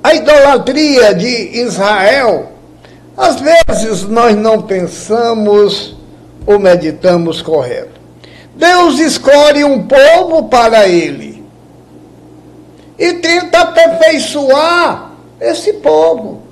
A 0.01 0.15
idolatria 0.15 1.13
de 1.17 1.59
Israel, 1.61 2.53
às 3.17 3.41
vezes 3.41 4.05
nós 4.05 4.37
não 4.37 4.63
pensamos 4.63 5.97
ou 6.47 6.61
meditamos 6.61 7.43
correto. 7.43 8.01
Deus 8.55 9.01
escolhe 9.01 9.65
um 9.65 9.89
povo 9.89 10.45
para 10.45 10.87
ele 10.87 11.45
e 12.97 13.15
tenta 13.15 13.63
aperfeiçoar 13.63 15.11
esse 15.41 15.73
povo, 15.73 16.43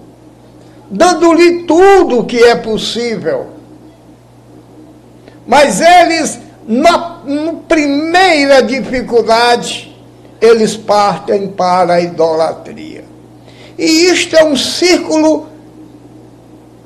dando-lhe 0.91 1.63
tudo 1.63 2.19
o 2.19 2.25
que 2.25 2.43
é 2.43 2.57
possível. 2.57 3.51
Mas 5.47 5.81
eles, 5.81 6.41
na, 6.67 7.21
na 7.25 7.53
primeira 7.69 8.63
dificuldade, 8.63 9.95
eles 10.41 10.77
partem 10.77 11.49
para 11.49 11.95
a 11.95 12.01
idolatria. 12.01 13.05
E 13.79 14.07
isto 14.07 14.37
é 14.37 14.45
um 14.45 14.57
círculo 14.57 15.49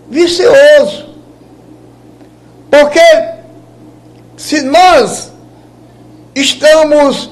vicioso. 0.09 1.09
Porque 2.71 3.01
se 4.37 4.63
nós 4.63 5.31
estamos 6.35 7.31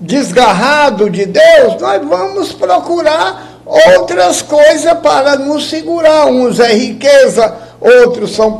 desgarrados 0.00 1.10
de 1.12 1.26
Deus, 1.26 1.80
nós 1.80 2.06
vamos 2.06 2.52
procurar 2.52 3.60
outras 3.64 4.42
coisas 4.42 4.92
para 4.98 5.36
nos 5.36 5.68
segurar. 5.70 6.26
Uns 6.26 6.60
é 6.60 6.72
riqueza, 6.74 7.56
outros 7.80 8.34
são 8.34 8.58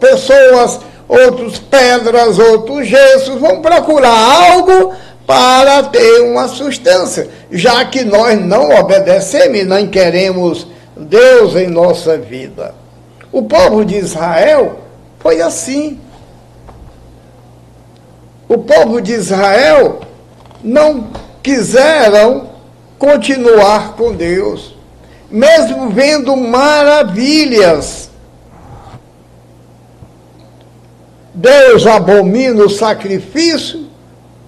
pessoas, 0.00 0.80
outros 1.12 1.58
pedras, 1.58 2.38
outros 2.38 2.86
gessos. 2.86 3.38
Vamos 3.38 3.60
procurar 3.60 4.16
algo 4.50 4.94
para 5.26 5.82
ter 5.84 6.22
uma 6.22 6.48
substância, 6.48 7.28
já 7.50 7.84
que 7.84 8.02
nós 8.04 8.40
não 8.40 8.70
obedecemos 8.70 9.58
e 9.58 9.64
não 9.64 9.86
queremos 9.86 10.66
Deus 10.96 11.54
em 11.54 11.68
nossa 11.68 12.16
vida. 12.16 12.74
O 13.30 13.42
povo 13.42 13.84
de 13.84 13.96
Israel 13.96 14.80
foi 15.20 15.40
assim. 15.40 16.00
O 18.48 18.58
povo 18.58 19.00
de 19.00 19.12
Israel 19.12 20.00
não 20.62 21.08
quiseram 21.42 22.50
continuar 22.98 23.94
com 23.96 24.12
Deus, 24.12 24.76
mesmo 25.30 25.90
vendo 25.90 26.36
maravilhas. 26.36 28.11
Deus 31.34 31.86
abomina 31.86 32.64
o 32.64 32.68
sacrifício 32.68 33.86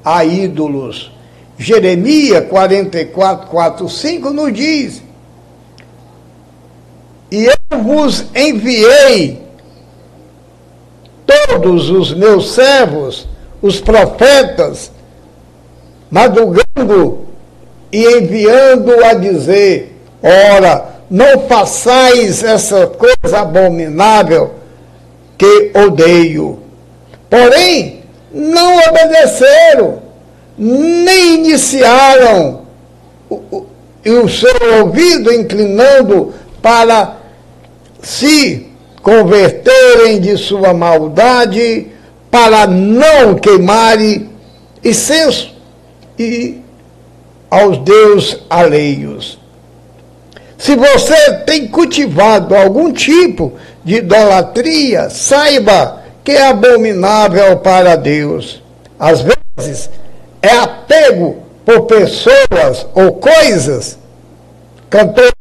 a 0.04 0.24
ídolos. 0.24 1.12
Jeremias 1.56 2.48
44, 2.48 3.48
4, 3.48 3.88
5 3.88 4.30
nos 4.30 4.52
diz: 4.52 5.02
E 7.30 7.46
eu 7.46 7.82
vos 7.82 8.26
enviei 8.34 9.42
todos 11.26 11.90
os 11.90 12.12
meus 12.12 12.52
servos, 12.52 13.28
os 13.62 13.80
profetas, 13.80 14.90
madrugando 16.10 17.26
e 17.90 18.04
enviando 18.18 19.04
a 19.04 19.14
dizer: 19.14 19.96
Ora, 20.20 20.94
não 21.08 21.46
façais 21.46 22.42
essa 22.42 22.88
coisa 22.88 23.40
abominável 23.40 24.54
que 25.38 25.70
odeio. 25.74 26.63
Porém, 27.28 28.02
não 28.32 28.78
obedeceram, 28.88 30.02
nem 30.56 31.34
iniciaram 31.34 32.62
o, 33.28 33.34
o, 33.34 33.66
o 34.22 34.28
seu 34.28 34.80
ouvido 34.80 35.32
inclinando 35.32 36.34
para 36.60 37.16
se 38.02 38.66
converterem 39.02 40.20
de 40.20 40.36
sua 40.36 40.72
maldade, 40.72 41.88
para 42.30 42.66
não 42.66 43.34
queimarem 43.34 44.30
incenso 44.82 45.54
e 46.18 46.58
aos 47.50 47.78
deuses 47.78 48.38
alheios. 48.48 49.38
Se 50.56 50.74
você 50.74 51.34
tem 51.46 51.68
cultivado 51.68 52.54
algum 52.56 52.92
tipo 52.92 53.52
de 53.84 53.96
idolatria, 53.96 55.10
saiba 55.10 56.03
que 56.24 56.32
é 56.32 56.48
abominável 56.48 57.58
para 57.58 57.94
Deus. 57.94 58.62
Às 58.98 59.20
vezes, 59.56 59.90
é 60.40 60.56
apego 60.56 61.42
por 61.64 61.82
pessoas 61.82 62.86
ou 62.94 63.12
coisas, 63.12 63.98
cantores, 64.88 65.32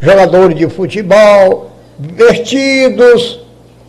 jogadores 0.00 0.56
de 0.56 0.68
futebol, 0.68 1.72
vestidos, 1.98 3.40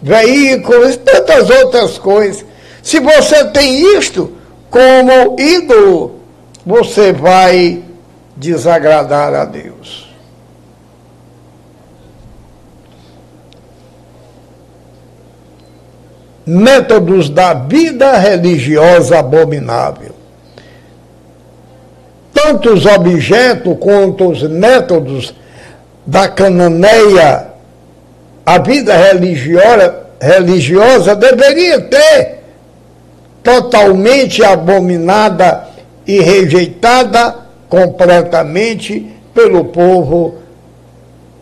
veículos, 0.02 0.98
tantas 0.98 1.50
outras 1.50 1.98
coisas. 2.00 2.46
Se 2.82 3.00
você 3.00 3.46
tem 3.46 3.98
isto 3.98 4.32
como 4.70 5.40
ídolo, 5.40 6.22
você 6.66 7.14
vai 7.14 7.84
desagradar 8.36 9.34
a 9.34 9.46
Deus. 9.46 10.07
Métodos 16.48 17.30
da 17.30 17.54
vida 17.54 18.18
religiosa 18.18 19.20
abominável. 19.20 20.16
Tanto 22.34 22.74
os 22.74 22.86
objetos 22.86 23.76
quanto 23.78 24.30
os 24.30 24.44
métodos 24.44 25.36
da 26.06 26.30
cananeia, 26.30 27.48
a 28.46 28.58
vida 28.60 28.96
religiosa, 28.96 30.04
religiosa 30.22 31.16
deveria 31.18 31.82
ter 31.82 32.38
totalmente 33.44 34.42
abominada 34.42 35.68
e 36.06 36.22
rejeitada 36.22 37.36
completamente 37.68 39.14
pelo 39.34 39.66
povo 39.66 40.36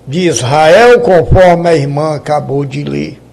de 0.07 0.27
Israel, 0.27 0.99
conforme 1.01 1.69
a 1.69 1.75
irmã 1.75 2.15
acabou 2.15 2.65
de 2.65 2.83
ler. 2.83 3.24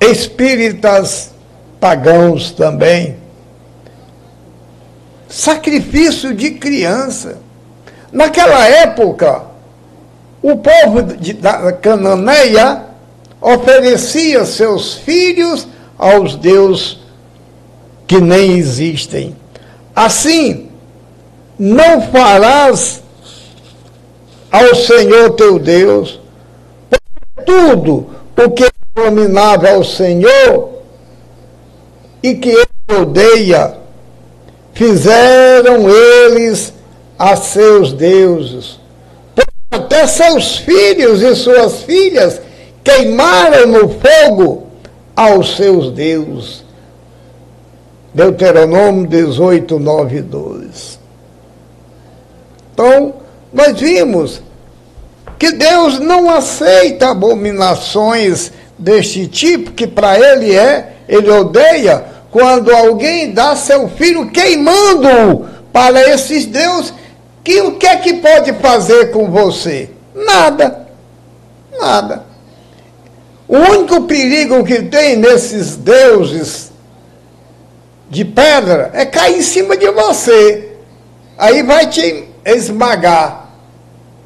Espíritas 0.00 1.32
pagãos 1.80 2.50
também. 2.52 3.16
Sacrifício 5.28 6.34
de 6.34 6.52
criança. 6.52 7.38
Naquela 8.10 8.66
época, 8.66 9.42
o 10.42 10.56
povo 10.56 11.02
de, 11.02 11.34
da 11.34 11.72
Cananeia 11.72 12.84
oferecia 13.40 14.44
seus 14.44 14.94
filhos 14.94 15.68
aos 15.98 16.36
deuses 16.36 16.98
que 18.06 18.20
nem 18.20 18.56
existem. 18.56 19.36
Assim, 19.94 20.70
não 21.58 22.00
farás 22.10 23.02
ao 24.50 24.74
Senhor 24.74 25.30
teu 25.32 25.58
Deus 25.58 26.18
tudo 27.44 28.10
o 28.36 28.50
que 28.50 28.68
abominável 28.98 29.76
ao 29.76 29.84
Senhor 29.84 30.70
e 32.22 32.34
que 32.34 32.50
ele 32.50 33.00
odeia, 33.00 33.76
fizeram 34.72 35.88
eles 35.88 36.72
a 37.18 37.36
seus 37.36 37.92
deuses. 37.92 38.78
Até 39.70 40.06
seus 40.06 40.56
filhos 40.56 41.22
e 41.22 41.34
suas 41.36 41.82
filhas 41.82 42.40
queimaram 42.82 43.66
no 43.66 43.88
fogo 43.88 44.66
aos 45.14 45.56
seus 45.56 45.92
deuses. 45.92 46.64
Deuteronômio 48.14 49.06
18, 49.06 49.78
9 49.78 50.16
e 50.16 50.22
2. 50.22 50.98
Então, 52.72 53.14
nós 53.52 53.78
vimos 53.78 54.42
que 55.38 55.52
Deus 55.52 55.98
não 56.00 56.30
aceita 56.30 57.10
abominações 57.10 58.50
deste 58.78 59.26
tipo, 59.26 59.72
que 59.72 59.86
para 59.86 60.18
ele 60.18 60.54
é, 60.54 60.92
ele 61.08 61.30
odeia, 61.30 62.04
quando 62.30 62.72
alguém 62.72 63.32
dá 63.32 63.56
seu 63.56 63.88
filho 63.88 64.30
queimando 64.30 65.48
para 65.72 66.00
esses 66.10 66.46
deuses, 66.46 66.92
que 67.42 67.60
o 67.62 67.76
que 67.76 67.86
é 67.86 67.96
que 67.96 68.14
pode 68.14 68.52
fazer 68.54 69.10
com 69.10 69.30
você? 69.30 69.90
Nada. 70.14 70.86
Nada. 71.78 72.24
O 73.46 73.56
único 73.56 74.02
perigo 74.02 74.62
que 74.64 74.82
tem 74.82 75.16
nesses 75.16 75.76
deuses 75.76 76.70
de 78.10 78.24
pedra 78.24 78.90
é 78.92 79.06
cair 79.06 79.38
em 79.38 79.42
cima 79.42 79.76
de 79.76 79.90
você. 79.90 80.76
Aí 81.38 81.62
vai 81.62 81.86
te 81.86 82.28
esmagar. 82.44 83.48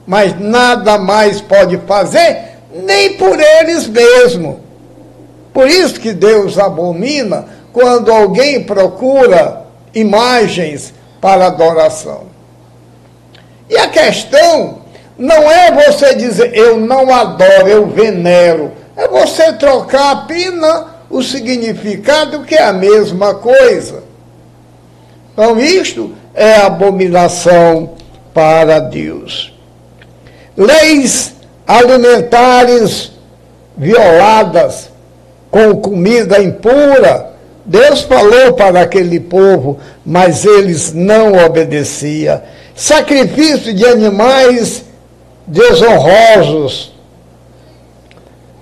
Mas 0.04 0.38
nada 0.40 0.98
mais 0.98 1.40
pode 1.40 1.78
fazer 1.86 2.51
nem 2.74 3.14
por 3.14 3.38
eles 3.38 3.86
mesmos. 3.86 4.56
Por 5.52 5.68
isso 5.68 6.00
que 6.00 6.12
Deus 6.12 6.58
abomina 6.58 7.46
quando 7.72 8.12
alguém 8.12 8.64
procura 8.64 9.62
imagens 9.94 10.94
para 11.20 11.46
adoração. 11.46 12.26
E 13.68 13.76
a 13.76 13.88
questão 13.88 14.78
não 15.18 15.50
é 15.50 15.70
você 15.86 16.14
dizer 16.14 16.54
eu 16.54 16.78
não 16.80 17.12
adoro, 17.14 17.68
eu 17.68 17.86
venero. 17.86 18.72
É 18.96 19.08
você 19.08 19.52
trocar 19.52 20.12
apenas 20.12 20.86
o 21.08 21.22
significado 21.22 22.42
que 22.42 22.54
é 22.54 22.62
a 22.62 22.72
mesma 22.72 23.34
coisa. 23.34 24.02
Então, 25.32 25.58
isto 25.58 26.12
é 26.34 26.56
abominação 26.56 27.94
para 28.34 28.78
Deus. 28.78 29.52
Leis 30.56 31.34
alimentares 31.72 33.12
violadas, 33.76 34.90
com 35.50 35.76
comida 35.76 36.42
impura. 36.42 37.32
Deus 37.64 38.02
falou 38.02 38.52
para 38.54 38.82
aquele 38.82 39.18
povo, 39.18 39.78
mas 40.04 40.44
eles 40.44 40.92
não 40.92 41.32
obedeciam. 41.44 42.42
Sacrifício 42.74 43.72
de 43.72 43.86
animais 43.86 44.84
desonrosos. 45.46 46.92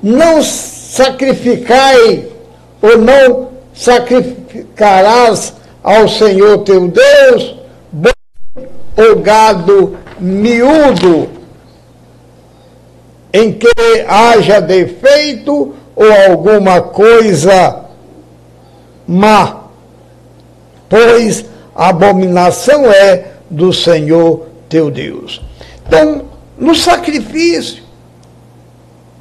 Não 0.02 0.42
sacrificai 0.42 2.26
ou 2.80 2.96
não 2.98 3.48
sacrificarás 3.74 5.54
ao 5.82 6.08
Senhor 6.08 6.58
teu 6.58 6.88
Deus 6.88 7.56
boi 7.92 8.12
ou 8.96 9.16
gado 9.16 9.96
miúdo, 10.18 11.39
em 13.32 13.52
que 13.52 13.68
haja 14.08 14.60
defeito 14.60 15.74
ou 15.94 16.12
alguma 16.28 16.80
coisa 16.80 17.84
má, 19.06 19.64
pois 20.88 21.44
abominação 21.74 22.86
é 22.90 23.32
do 23.48 23.72
Senhor 23.72 24.46
teu 24.68 24.90
Deus. 24.90 25.42
Então, 25.86 26.22
no 26.56 26.74
sacrifício, 26.74 27.82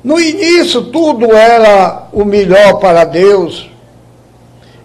no 0.04 0.20
início 0.20 0.84
tudo 0.84 1.34
era 1.34 2.08
o 2.14 2.24
melhor 2.24 2.80
para 2.80 3.04
Deus. 3.04 3.70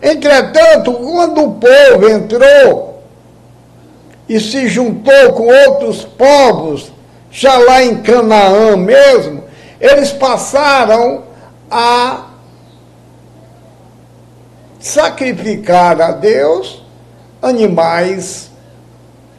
Entretanto, 0.03 0.93
quando 0.93 1.43
o 1.43 1.53
povo 1.53 2.09
entrou 2.09 3.03
e 4.29 4.41
se 4.41 4.69
juntou 4.69 5.33
com 5.33 5.47
outros 5.47 6.05
povos, 6.05 6.94
já 7.35 7.59
lá 7.59 7.83
em 7.83 7.97
Canaã 7.97 8.77
mesmo, 8.77 9.43
eles 9.81 10.13
passaram 10.13 11.25
a 11.69 12.27
sacrificar 14.79 16.01
a 16.01 16.13
Deus 16.13 16.81
animais 17.43 18.51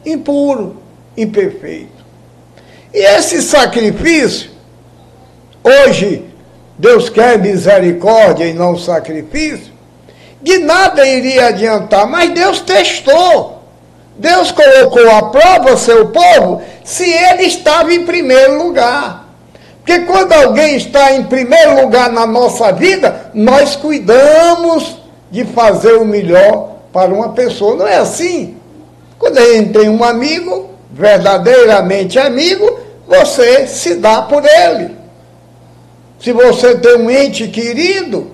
impuros, 0.04 0.74
imperfeitos. 1.16 1.96
E 2.92 2.98
esse 2.98 3.40
sacrifício, 3.40 4.50
hoje, 5.64 6.22
Deus 6.76 7.08
quer 7.08 7.38
misericórdia 7.38 8.44
e 8.44 8.52
não 8.52 8.76
sacrifício, 8.76 9.72
de 10.42 10.58
nada 10.58 11.06
iria 11.06 11.46
adiantar, 11.46 12.06
mas 12.06 12.28
Deus 12.34 12.60
testou. 12.60 13.55
Deus 14.18 14.50
colocou 14.50 15.10
à 15.10 15.22
prova 15.24 15.76
seu 15.76 16.06
povo 16.08 16.62
se 16.84 17.08
ele 17.08 17.44
estava 17.44 17.92
em 17.92 18.04
primeiro 18.04 18.62
lugar. 18.62 19.26
Porque 19.78 20.00
quando 20.00 20.32
alguém 20.32 20.76
está 20.76 21.12
em 21.12 21.24
primeiro 21.24 21.80
lugar 21.82 22.10
na 22.10 22.26
nossa 22.26 22.72
vida, 22.72 23.30
nós 23.34 23.76
cuidamos 23.76 24.96
de 25.30 25.44
fazer 25.44 25.92
o 25.92 26.04
melhor 26.04 26.76
para 26.92 27.12
uma 27.12 27.30
pessoa. 27.30 27.76
Não 27.76 27.86
é 27.86 27.96
assim? 27.96 28.56
Quando 29.18 29.38
a 29.38 29.44
gente 29.44 29.78
tem 29.78 29.88
um 29.88 30.02
amigo, 30.02 30.70
verdadeiramente 30.90 32.18
amigo, 32.18 32.80
você 33.06 33.66
se 33.66 33.94
dá 33.96 34.22
por 34.22 34.44
ele. 34.44 34.96
Se 36.18 36.32
você 36.32 36.76
tem 36.76 36.96
um 36.96 37.10
ente 37.10 37.46
querido, 37.48 38.30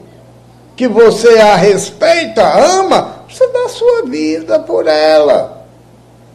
que 0.76 0.88
você 0.88 1.38
a 1.38 1.56
respeita, 1.56 2.42
ama, 2.42 3.24
você 3.28 3.46
dá 3.48 3.68
sua 3.68 4.06
vida 4.06 4.58
por 4.60 4.86
ela. 4.86 5.61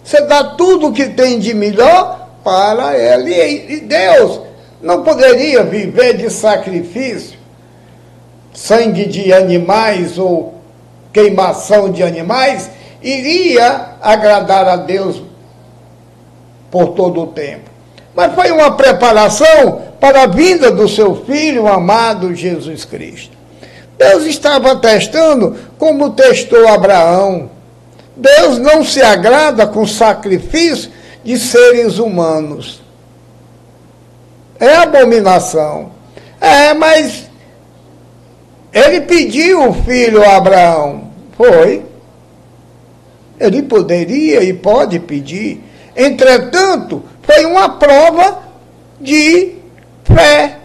Você 0.08 0.22
dá 0.22 0.41
tudo 0.41 0.88
o 0.88 0.93
que 0.93 1.10
tem 1.10 1.38
de 1.38 1.53
melhor 1.53 2.30
para 2.41 2.95
ela. 2.95 3.30
E 3.30 3.82
Deus 3.82 4.39
não 4.82 5.03
poderia 5.03 5.64
viver 5.64 6.16
de 6.16 6.30
sacrifício, 6.30 7.38
sangue 8.53 9.05
de 9.05 9.34
animais 9.34 10.18
ou 10.18 10.62
queimação 11.12 11.91
de 11.91 12.03
animais, 12.03 12.70
iria 13.03 13.95
agradar 14.01 14.66
a 14.70 14.78
Deus 14.78 15.22
por 16.72 16.93
todo 16.93 17.24
o 17.24 17.28
tempo. 17.28 17.70
Mas 18.16 18.34
foi 18.34 18.49
uma 18.49 18.78
preparação 18.78 19.82
para 19.99 20.24
a 20.24 20.28
vinda 20.28 20.72
do 20.72 20.88
seu 20.88 21.26
filho 21.26 21.68
amado 21.68 22.34
Jesus 22.34 22.86
Cristo. 22.86 23.36
Deus 23.97 24.24
estava 24.24 24.74
testando 24.78 25.58
como 25.78 26.12
testou 26.12 26.66
Abraão. 26.66 27.57
Deus 28.18 28.57
não 28.57 28.84
se 28.84 29.01
agrada 29.01 29.68
com 29.68 29.86
sacrifício 29.86 30.91
de 31.24 31.38
seres 31.38 31.99
humanos. 31.99 32.82
É 34.59 34.76
abominação. 34.76 35.91
É, 36.41 36.74
mas 36.74 37.30
ele 38.74 39.01
pediu 39.01 39.70
o 39.70 39.74
filho 39.74 40.24
a 40.24 40.38
Abraão. 40.38 41.11
Foi. 41.36 41.86
Ele 43.39 43.61
poderia 43.61 44.43
e 44.43 44.51
pode 44.51 44.99
pedir. 44.99 45.63
Entretanto, 45.95 47.03
foi 47.22 47.45
uma 47.45 47.70
prova 47.70 48.39
de 48.99 49.55
fé, 50.03 50.57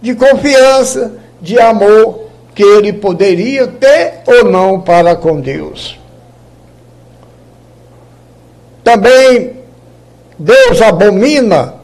de 0.00 0.14
confiança, 0.14 1.18
de 1.42 1.60
amor 1.60 2.26
que 2.54 2.62
ele 2.62 2.94
poderia 2.94 3.66
ter 3.66 4.22
ou 4.26 4.44
não 4.50 4.80
para 4.80 5.14
com 5.14 5.38
Deus. 5.38 5.98
Também 8.86 9.56
Deus 10.38 10.80
abomina 10.80 11.74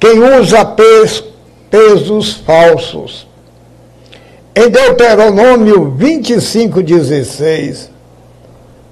quem 0.00 0.18
usa 0.18 0.64
pesos 0.64 2.32
falsos. 2.44 3.24
Em 4.52 4.68
Deuteronômio 4.68 5.94
25, 5.96 6.82
16, 6.82 7.88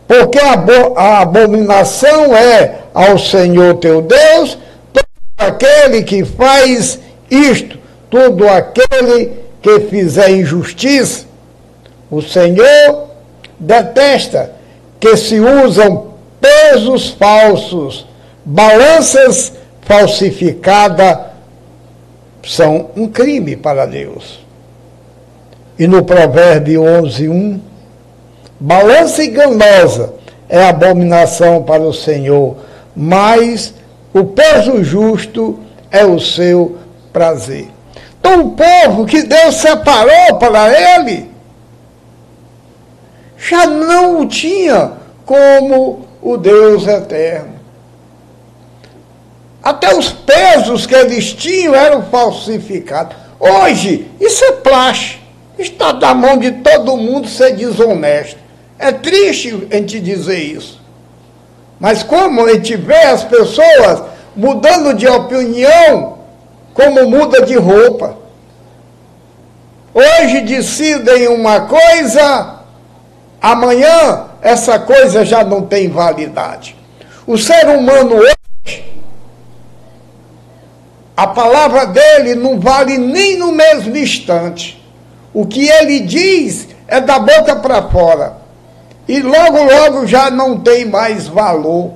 porque 0.06 0.38
a 0.38 1.18
abominação 1.18 2.32
é 2.36 2.82
ao 2.94 3.18
Senhor 3.18 3.78
teu 3.78 4.00
Deus 4.00 4.56
todo 4.92 5.04
aquele 5.38 6.04
que 6.04 6.24
faz 6.24 7.00
isto, 7.28 7.76
todo 8.08 8.48
aquele 8.48 9.32
que 9.60 9.80
fizer 9.80 10.30
injustiça. 10.30 11.24
O 12.08 12.22
Senhor 12.22 13.08
detesta 13.58 14.52
que 15.00 15.16
se 15.16 15.40
usam 15.40 16.11
pesos 16.42 17.10
falsos, 17.10 18.04
balanças 18.44 19.52
falsificadas, 19.82 21.18
são 22.42 22.90
um 22.96 23.06
crime 23.06 23.56
para 23.56 23.86
Deus. 23.86 24.40
E 25.78 25.86
no 25.86 26.04
Provérbio 26.04 26.82
11, 26.82 27.28
1, 27.28 27.60
balança 28.58 29.24
enganosa 29.24 30.14
é 30.48 30.64
abominação 30.64 31.62
para 31.62 31.82
o 31.82 31.94
Senhor, 31.94 32.56
mas 32.94 33.74
o 34.12 34.24
peso 34.24 34.82
justo 34.82 35.60
é 35.90 36.04
o 36.04 36.18
seu 36.18 36.78
prazer. 37.12 37.68
Então, 38.18 38.46
o 38.46 38.50
povo 38.50 39.06
que 39.06 39.22
Deus 39.22 39.54
separou 39.56 40.38
para 40.38 40.98
ele, 40.98 41.30
já 43.36 43.66
não 43.66 44.20
o 44.20 44.26
tinha 44.26 44.92
como 45.24 46.11
o 46.22 46.36
Deus 46.36 46.86
eterno. 46.86 47.60
Até 49.62 49.94
os 49.96 50.10
pesos 50.12 50.86
que 50.86 50.94
eles 50.94 51.32
tinham 51.32 51.74
eram 51.74 52.02
falsificados. 52.04 53.16
Hoje, 53.38 54.10
isso 54.20 54.44
é 54.44 54.52
plástico. 54.52 55.22
Está 55.58 55.92
na 55.92 56.14
mão 56.14 56.38
de 56.38 56.50
todo 56.52 56.96
mundo 56.96 57.28
ser 57.28 57.54
desonesto. 57.56 58.38
É 58.78 58.90
triste 58.92 59.68
a 59.70 59.76
gente 59.76 60.00
dizer 60.00 60.38
isso. 60.38 60.80
Mas 61.78 62.02
como 62.02 62.46
a 62.46 62.52
gente 62.52 62.76
vê 62.76 62.96
as 62.96 63.24
pessoas 63.24 64.02
mudando 64.34 64.94
de 64.94 65.06
opinião, 65.06 66.18
como 66.74 67.08
muda 67.08 67.42
de 67.44 67.56
roupa. 67.56 68.16
Hoje 69.94 70.40
decidem 70.40 71.28
uma 71.28 71.62
coisa, 71.62 72.60
amanhã 73.40 74.31
essa 74.42 74.78
coisa 74.80 75.24
já 75.24 75.44
não 75.44 75.62
tem 75.62 75.88
validade. 75.88 76.76
O 77.24 77.38
ser 77.38 77.68
humano 77.68 78.16
hoje, 78.16 78.84
a 81.16 81.28
palavra 81.28 81.86
dele 81.86 82.34
não 82.34 82.58
vale 82.58 82.98
nem 82.98 83.38
no 83.38 83.52
mesmo 83.52 83.96
instante. 83.96 84.82
O 85.32 85.46
que 85.46 85.68
ele 85.68 86.00
diz 86.00 86.68
é 86.88 87.00
da 87.00 87.20
boca 87.20 87.54
para 87.54 87.88
fora. 87.88 88.36
E 89.06 89.20
logo, 89.20 89.62
logo 89.62 90.06
já 90.06 90.28
não 90.28 90.58
tem 90.58 90.84
mais 90.84 91.28
valor. 91.28 91.92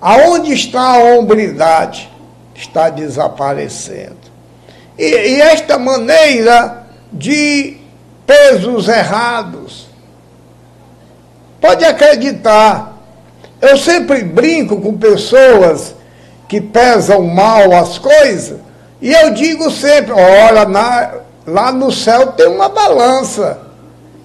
Aonde 0.00 0.52
está 0.52 0.80
a 0.80 0.98
hombridade? 0.98 2.08
Está 2.54 2.88
desaparecendo. 2.88 4.16
E, 4.96 5.04
e 5.04 5.40
esta 5.40 5.76
maneira 5.78 6.86
de 7.12 7.78
pesos 8.24 8.88
errados. 8.88 9.85
Pode 11.60 11.84
acreditar. 11.84 12.96
Eu 13.60 13.76
sempre 13.76 14.22
brinco 14.22 14.80
com 14.80 14.96
pessoas 14.96 15.94
que 16.48 16.60
pesam 16.60 17.22
mal 17.22 17.72
as 17.72 17.98
coisas, 17.98 18.58
e 19.00 19.12
eu 19.12 19.30
digo 19.32 19.70
sempre: 19.70 20.12
olha, 20.12 20.64
na, 20.66 21.12
Lá 21.46 21.70
no 21.70 21.92
céu 21.92 22.32
tem 22.32 22.48
uma 22.48 22.68
balança. 22.68 23.58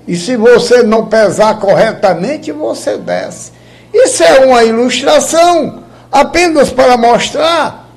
E 0.08 0.16
se 0.16 0.36
você 0.36 0.82
não 0.82 1.06
pesar 1.06 1.60
corretamente, 1.60 2.52
você 2.52 2.98
desce. 2.98 3.52
Isso 3.94 4.24
é 4.24 4.46
uma 4.46 4.64
ilustração, 4.64 5.84
apenas 6.12 6.72
para 6.72 6.98
mostrar 6.98 7.88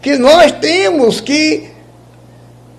que 0.00 0.16
nós 0.16 0.52
temos 0.52 1.20
que 1.20 1.68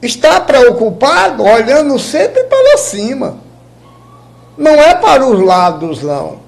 estar 0.02 0.42
preocupado, 0.42 1.44
olhando 1.44 2.00
sempre 2.00 2.46
para 2.46 2.78
cima. 2.78 3.38
Não 4.60 4.74
é 4.74 4.94
para 4.94 5.26
os 5.26 5.42
lados, 5.42 6.04
não. 6.04 6.40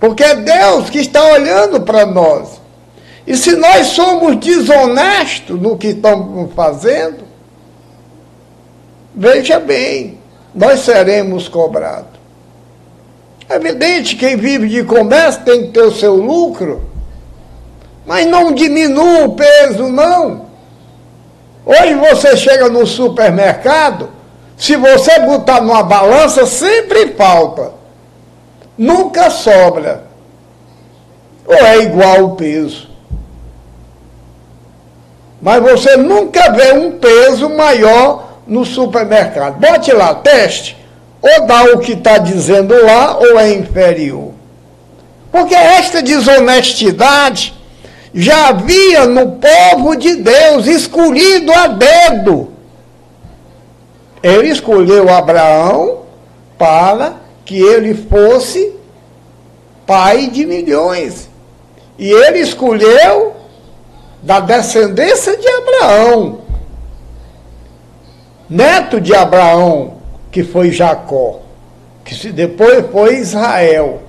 Porque 0.00 0.24
é 0.24 0.34
Deus 0.34 0.90
que 0.90 0.98
está 0.98 1.22
olhando 1.32 1.80
para 1.82 2.04
nós. 2.04 2.60
E 3.24 3.36
se 3.36 3.54
nós 3.54 3.86
somos 3.88 4.36
desonestos 4.36 5.60
no 5.60 5.78
que 5.78 5.88
estamos 5.88 6.52
fazendo, 6.54 7.24
veja 9.14 9.60
bem, 9.60 10.18
nós 10.52 10.80
seremos 10.80 11.46
cobrados. 11.46 12.18
É 13.48 13.54
evidente, 13.54 14.16
quem 14.16 14.36
vive 14.36 14.68
de 14.68 14.82
comércio 14.82 15.42
tem 15.44 15.66
que 15.66 15.72
ter 15.72 15.82
o 15.82 15.92
seu 15.92 16.16
lucro, 16.16 16.82
mas 18.04 18.26
não 18.26 18.52
diminua 18.52 19.24
o 19.24 19.34
peso, 19.34 19.88
não. 19.88 20.46
Hoje 21.64 21.94
você 21.94 22.36
chega 22.36 22.68
no 22.68 22.84
supermercado, 22.86 24.17
se 24.58 24.74
você 24.74 25.20
botar 25.20 25.60
numa 25.60 25.84
balança, 25.84 26.44
sempre 26.44 27.14
falta. 27.14 27.72
Nunca 28.76 29.30
sobra. 29.30 30.04
Ou 31.46 31.54
é 31.54 31.78
igual 31.78 32.24
o 32.24 32.36
peso. 32.36 32.90
Mas 35.40 35.62
você 35.62 35.96
nunca 35.96 36.50
vê 36.50 36.72
um 36.72 36.98
peso 36.98 37.48
maior 37.48 38.40
no 38.48 38.66
supermercado. 38.66 39.60
Bote 39.60 39.92
lá, 39.92 40.16
teste. 40.16 40.76
Ou 41.22 41.46
dá 41.46 41.62
o 41.64 41.78
que 41.78 41.92
está 41.92 42.18
dizendo 42.18 42.74
lá, 42.84 43.16
ou 43.16 43.38
é 43.38 43.52
inferior. 43.52 44.32
Porque 45.30 45.54
esta 45.54 46.02
desonestidade 46.02 47.54
já 48.12 48.48
havia 48.48 49.06
no 49.06 49.36
povo 49.36 49.94
de 49.94 50.16
Deus, 50.16 50.66
escolhido 50.66 51.52
a 51.52 51.68
dedo. 51.68 52.57
Ele 54.22 54.48
escolheu 54.48 55.08
Abraão 55.08 56.02
para 56.56 57.16
que 57.44 57.58
ele 57.58 57.94
fosse 57.94 58.74
pai 59.86 60.26
de 60.26 60.44
milhões. 60.44 61.30
E 61.98 62.10
ele 62.10 62.40
escolheu 62.40 63.34
da 64.22 64.40
descendência 64.40 65.36
de 65.36 65.48
Abraão, 65.48 66.40
neto 68.48 69.00
de 69.00 69.14
Abraão, 69.14 69.94
que 70.30 70.42
foi 70.42 70.70
Jacó, 70.70 71.40
que 72.04 72.32
depois 72.32 72.84
foi 72.90 73.16
Israel, 73.16 74.02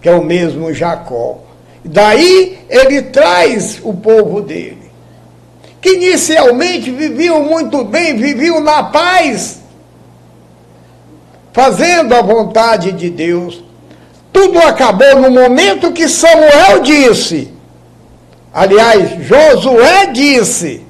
que 0.00 0.08
é 0.08 0.14
o 0.14 0.24
mesmo 0.24 0.72
Jacó. 0.72 1.38
Daí 1.84 2.58
ele 2.68 3.02
traz 3.02 3.80
o 3.82 3.92
povo 3.92 4.40
dele, 4.40 4.83
que 5.84 5.96
inicialmente 5.96 6.90
viviam 6.90 7.42
muito 7.42 7.84
bem, 7.84 8.16
viviam 8.16 8.58
na 8.58 8.84
paz, 8.84 9.60
fazendo 11.52 12.14
a 12.14 12.22
vontade 12.22 12.90
de 12.92 13.10
Deus. 13.10 13.62
Tudo 14.32 14.58
acabou 14.60 15.20
no 15.20 15.30
momento 15.30 15.92
que 15.92 16.08
Samuel 16.08 16.80
disse, 16.80 17.52
aliás, 18.50 19.26
Josué 19.26 20.06
disse: 20.06 20.82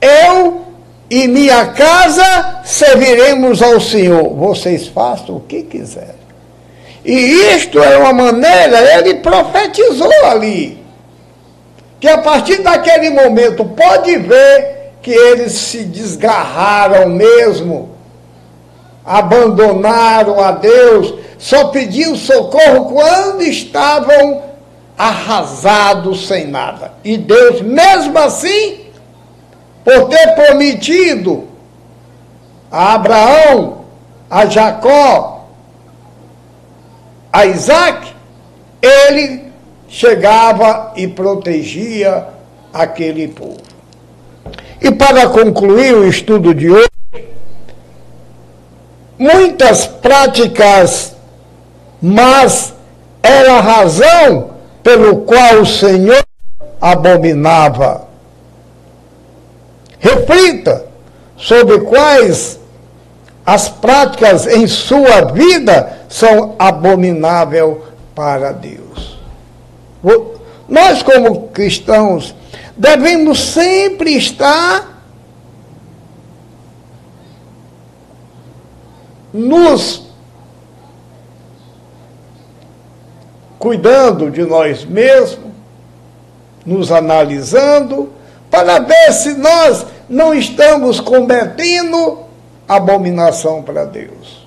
Eu 0.00 0.62
e 1.08 1.28
minha 1.28 1.66
casa 1.66 2.62
serviremos 2.64 3.62
ao 3.62 3.80
Senhor. 3.80 4.34
Vocês 4.34 4.88
façam 4.88 5.36
o 5.36 5.40
que 5.40 5.62
quiserem. 5.62 6.22
E 7.04 7.14
isto 7.54 7.80
é 7.80 7.98
uma 7.98 8.12
maneira, 8.12 8.98
ele 8.98 9.14
profetizou 9.20 10.12
ali, 10.24 10.81
que 12.02 12.08
a 12.08 12.18
partir 12.18 12.60
daquele 12.62 13.10
momento, 13.10 13.64
pode 13.64 14.16
ver 14.16 14.94
que 15.00 15.12
eles 15.12 15.52
se 15.52 15.84
desgarraram 15.84 17.08
mesmo, 17.10 17.90
abandonaram 19.04 20.42
a 20.42 20.50
Deus, 20.50 21.14
só 21.38 21.68
pediam 21.68 22.16
socorro 22.16 22.86
quando 22.86 23.42
estavam 23.42 24.42
arrasados 24.98 26.26
sem 26.26 26.48
nada. 26.48 26.90
E 27.04 27.16
Deus, 27.16 27.62
mesmo 27.62 28.18
assim, 28.18 28.80
por 29.84 30.08
ter 30.08 30.34
prometido 30.34 31.46
a 32.68 32.94
Abraão, 32.94 33.84
a 34.28 34.44
Jacó, 34.46 35.46
a 37.32 37.46
Isaac, 37.46 38.12
ele 38.82 39.51
chegava 39.92 40.94
e 40.96 41.06
protegia 41.06 42.26
aquele 42.72 43.28
povo. 43.28 43.60
E 44.80 44.90
para 44.90 45.28
concluir 45.28 45.94
o 45.94 46.08
estudo 46.08 46.54
de 46.54 46.70
hoje, 46.70 46.88
muitas 49.18 49.86
práticas, 49.86 51.14
mas 52.00 52.72
era 53.22 53.58
a 53.58 53.60
razão 53.60 54.52
pelo 54.82 55.18
qual 55.18 55.60
o 55.60 55.66
Senhor 55.66 56.24
abominava. 56.80 58.08
Reflita 59.98 60.86
sobre 61.36 61.80
quais 61.80 62.58
as 63.44 63.68
práticas 63.68 64.46
em 64.46 64.66
sua 64.66 65.32
vida 65.32 65.98
são 66.08 66.56
abomináveis 66.58 67.76
para 68.14 68.52
Deus. 68.52 69.11
Nós, 70.68 71.02
como 71.02 71.48
cristãos, 71.48 72.34
devemos 72.76 73.40
sempre 73.40 74.16
estar 74.16 75.02
nos 79.32 80.02
cuidando 83.58 84.30
de 84.30 84.44
nós 84.44 84.84
mesmos, 84.84 85.52
nos 86.66 86.90
analisando, 86.90 88.12
para 88.50 88.80
ver 88.80 89.12
se 89.12 89.34
nós 89.34 89.86
não 90.08 90.34
estamos 90.34 91.00
cometendo 91.00 92.18
abominação 92.68 93.62
para 93.62 93.84
Deus. 93.84 94.46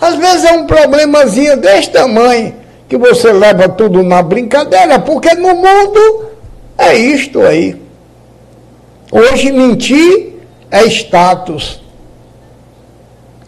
Às 0.00 0.16
vezes 0.16 0.44
é 0.44 0.52
um 0.52 0.66
problemazinho 0.66 1.56
deste 1.58 1.92
tamanho 1.92 2.65
que 2.88 2.96
você 2.96 3.32
leva 3.32 3.68
tudo 3.68 4.02
na 4.02 4.22
brincadeira, 4.22 4.98
porque 4.98 5.34
no 5.34 5.54
mundo 5.54 6.30
é 6.78 6.96
isto 6.96 7.42
aí. 7.42 7.80
Hoje 9.10 9.52
mentir 9.52 10.34
é 10.70 10.84
status. 10.86 11.82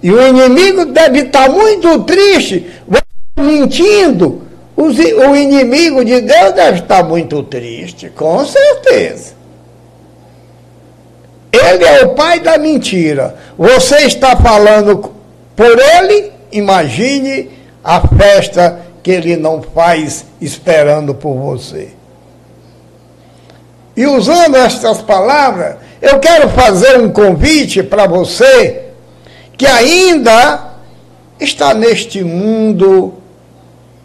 E 0.03 0.11
o 0.11 0.29
inimigo 0.29 0.87
deve 0.87 1.21
estar 1.21 1.49
muito 1.49 2.05
triste, 2.05 2.67
mentindo. 3.37 4.43
O 4.77 5.35
inimigo 5.35 6.05
de 6.05 6.21
Deus 6.21 6.53
deve 6.53 6.79
estar 6.79 7.03
muito 7.03 7.43
triste, 7.43 8.09
com 8.11 8.45
certeza. 8.45 9.35
Ele 11.53 11.85
é 11.85 12.05
o 12.05 12.11
pai 12.11 12.39
da 12.39 12.57
mentira. 12.59 13.35
Você 13.59 13.97
está 14.07 14.37
falando 14.37 15.13
por 15.57 15.77
ele, 15.77 16.31
imagine 16.53 17.51
a 17.83 18.01
festa 18.07 18.87
que 19.09 19.13
ele 19.13 19.39
não 19.39 19.63
faz 19.63 20.27
esperando 20.39 21.15
por 21.15 21.35
você. 21.35 21.93
E 23.97 24.05
usando 24.05 24.55
estas 24.55 25.01
palavras, 25.01 25.77
eu 26.03 26.19
quero 26.19 26.51
fazer 26.51 27.01
um 27.01 27.09
convite 27.11 27.83
para 27.83 28.07
você 28.07 28.83
que 29.57 29.65
ainda 29.65 30.75
está 31.41 31.73
neste 31.73 32.23
mundo 32.23 33.15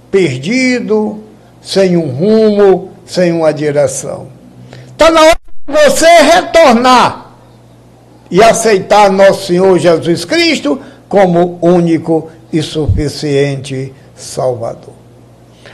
perdido, 0.09 1.21
sem 1.61 1.97
um 1.97 2.07
rumo, 2.07 2.93
sem 3.05 3.33
uma 3.33 3.53
direção. 3.53 4.29
Está 4.87 5.11
na 5.11 5.19
hora 5.19 5.39
de 5.67 5.73
você 5.73 6.07
retornar 6.33 7.33
e 8.31 8.41
aceitar 8.41 9.11
nosso 9.11 9.47
Senhor 9.47 9.77
Jesus 9.77 10.23
Cristo 10.23 10.79
como 11.09 11.59
único 11.61 12.31
e 12.53 12.61
suficiente 12.61 13.93
Salvador. 14.15 14.92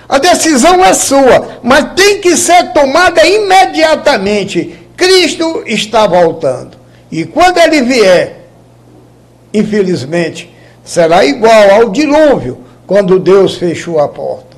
A 0.09 0.17
decisão 0.17 0.83
é 0.83 0.91
sua, 0.91 1.59
mas 1.61 1.93
tem 1.95 2.19
que 2.19 2.35
ser 2.35 2.73
tomada 2.73 3.23
imediatamente. 3.23 4.75
Cristo 4.97 5.63
está 5.67 6.07
voltando. 6.07 6.75
E 7.11 7.25
quando 7.25 7.59
ele 7.59 7.83
vier, 7.83 8.47
infelizmente, 9.53 10.51
será 10.83 11.23
igual 11.23 11.71
ao 11.71 11.89
dilúvio, 11.91 12.63
quando 12.87 13.19
Deus 13.19 13.55
fechou 13.55 13.99
a 13.99 14.07
porta. 14.07 14.57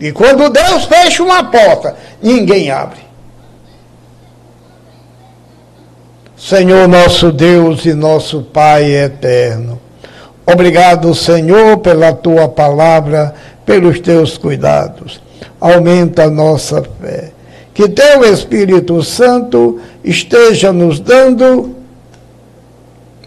E 0.00 0.10
quando 0.10 0.50
Deus 0.50 0.86
fecha 0.86 1.22
uma 1.22 1.44
porta, 1.44 1.94
ninguém 2.20 2.70
abre. 2.70 2.98
Senhor 6.36 6.88
nosso 6.88 7.30
Deus 7.30 7.84
e 7.84 7.92
nosso 7.92 8.42
Pai 8.42 8.90
eterno. 8.90 9.78
Obrigado, 10.46 11.14
Senhor, 11.14 11.78
pela 11.78 12.12
tua 12.12 12.48
palavra, 12.48 13.34
pelos 13.70 14.00
teus 14.00 14.36
cuidados. 14.36 15.22
Aumenta 15.60 16.24
a 16.24 16.30
nossa 16.30 16.82
fé. 17.00 17.30
Que 17.72 17.88
teu 17.88 18.24
Espírito 18.24 19.00
Santo 19.00 19.78
esteja 20.02 20.72
nos 20.72 20.98
dando 20.98 21.76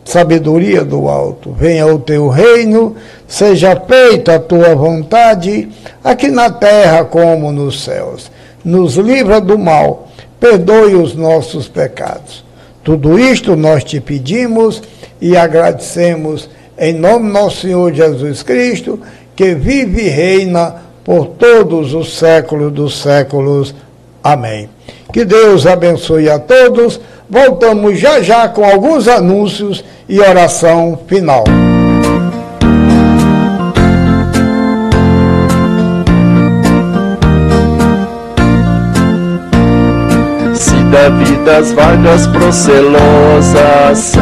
sabedoria 0.04 0.84
do 0.84 1.08
alto. 1.08 1.54
Venha 1.54 1.88
o 1.88 1.98
teu 1.98 2.28
reino, 2.28 2.98
seja 3.26 3.74
feita 3.88 4.36
a 4.36 4.40
tua 4.40 4.76
vontade, 4.76 5.70
aqui 6.04 6.28
na 6.28 6.50
terra 6.50 7.06
como 7.06 7.50
nos 7.54 7.82
céus. 7.82 8.30
Nos 8.66 8.98
livra 8.98 9.40
do 9.40 9.58
mal, 9.58 10.10
perdoe 10.42 10.96
os 10.96 11.16
nossos 11.16 11.70
pecados. 11.70 12.44
Tudo 12.84 13.18
isto 13.18 13.56
nós 13.56 13.82
te 13.86 14.02
pedimos 14.02 14.84
e 15.22 15.38
agradecemos 15.38 16.50
em 16.78 16.92
nome 16.92 17.28
do 17.28 17.34
nosso 17.34 17.62
Senhor 17.62 17.94
Jesus 17.94 18.44
Cristo, 18.44 19.00
que 19.36 19.56
vive 19.56 20.04
e 20.04 20.10
reina 20.10 20.76
por 21.04 21.28
todos 21.28 21.94
os 21.94 22.18
séculos 22.18 22.72
dos 22.72 23.02
séculos. 23.02 23.76
Amém. 24.24 24.70
Que 25.12 25.26
Deus 25.26 25.68
abençoe 25.68 26.30
a 26.30 26.40
todos. 26.40 27.00
Voltamos 27.30 28.00
já 28.00 28.22
já 28.22 28.48
com 28.48 28.64
alguns 28.64 29.08
anúncios 29.08 29.84
e 30.08 30.20
oração 30.20 31.00
final. 31.08 31.44
Se 40.56 40.76
da 40.92 41.10
vida 41.10 41.58
as 41.58 41.72
vagas 41.72 42.28
procelosas 42.28 43.98
são, 43.98 44.22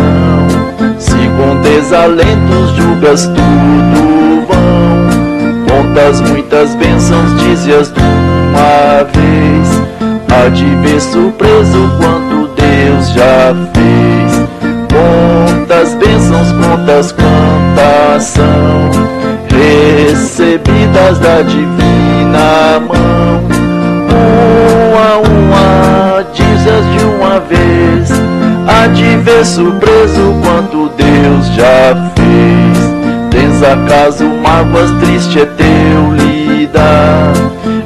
se 0.97 1.12
com 1.12 1.62
desalentos 1.62 2.72
julgas 2.76 3.26
tudo 3.28 3.91
contas 5.92 6.22
muitas 6.22 6.76
bênçãos, 6.76 7.38
dizias 7.42 7.92
de 7.92 8.00
uma 8.00 9.04
vez, 9.04 9.68
há 10.30 10.50
de 10.50 10.64
ver 10.78 11.02
surpreso 11.02 11.92
quanto 11.98 12.50
Deus 12.56 13.10
já 13.10 13.54
fez. 13.74 14.42
Quantas 14.89 15.94
bênçãos, 15.96 16.52
quantas 16.54 17.12
quantas 17.12 18.24
são 18.24 18.46
recebidas 19.50 21.20
da 21.20 21.42
divina 21.42 22.80
mão. 22.80 23.42
Uma 24.89 25.02
a 25.02 25.18
uma, 25.20 26.26
dizes 26.34 26.86
de 26.98 27.06
uma 27.06 27.39
vez, 27.42 28.12
há 28.68 28.88
de 28.88 29.18
ver 29.18 29.46
surpreso 29.46 30.36
quanto 30.42 30.89
Deus 30.96 31.48
já 31.48 32.12
fez. 32.16 32.21
Acaso 33.64 34.26
mágoas, 34.26 34.91
triste 34.99 35.39
é 35.39 35.45
teu 35.45 36.14
lidar, 36.16 37.32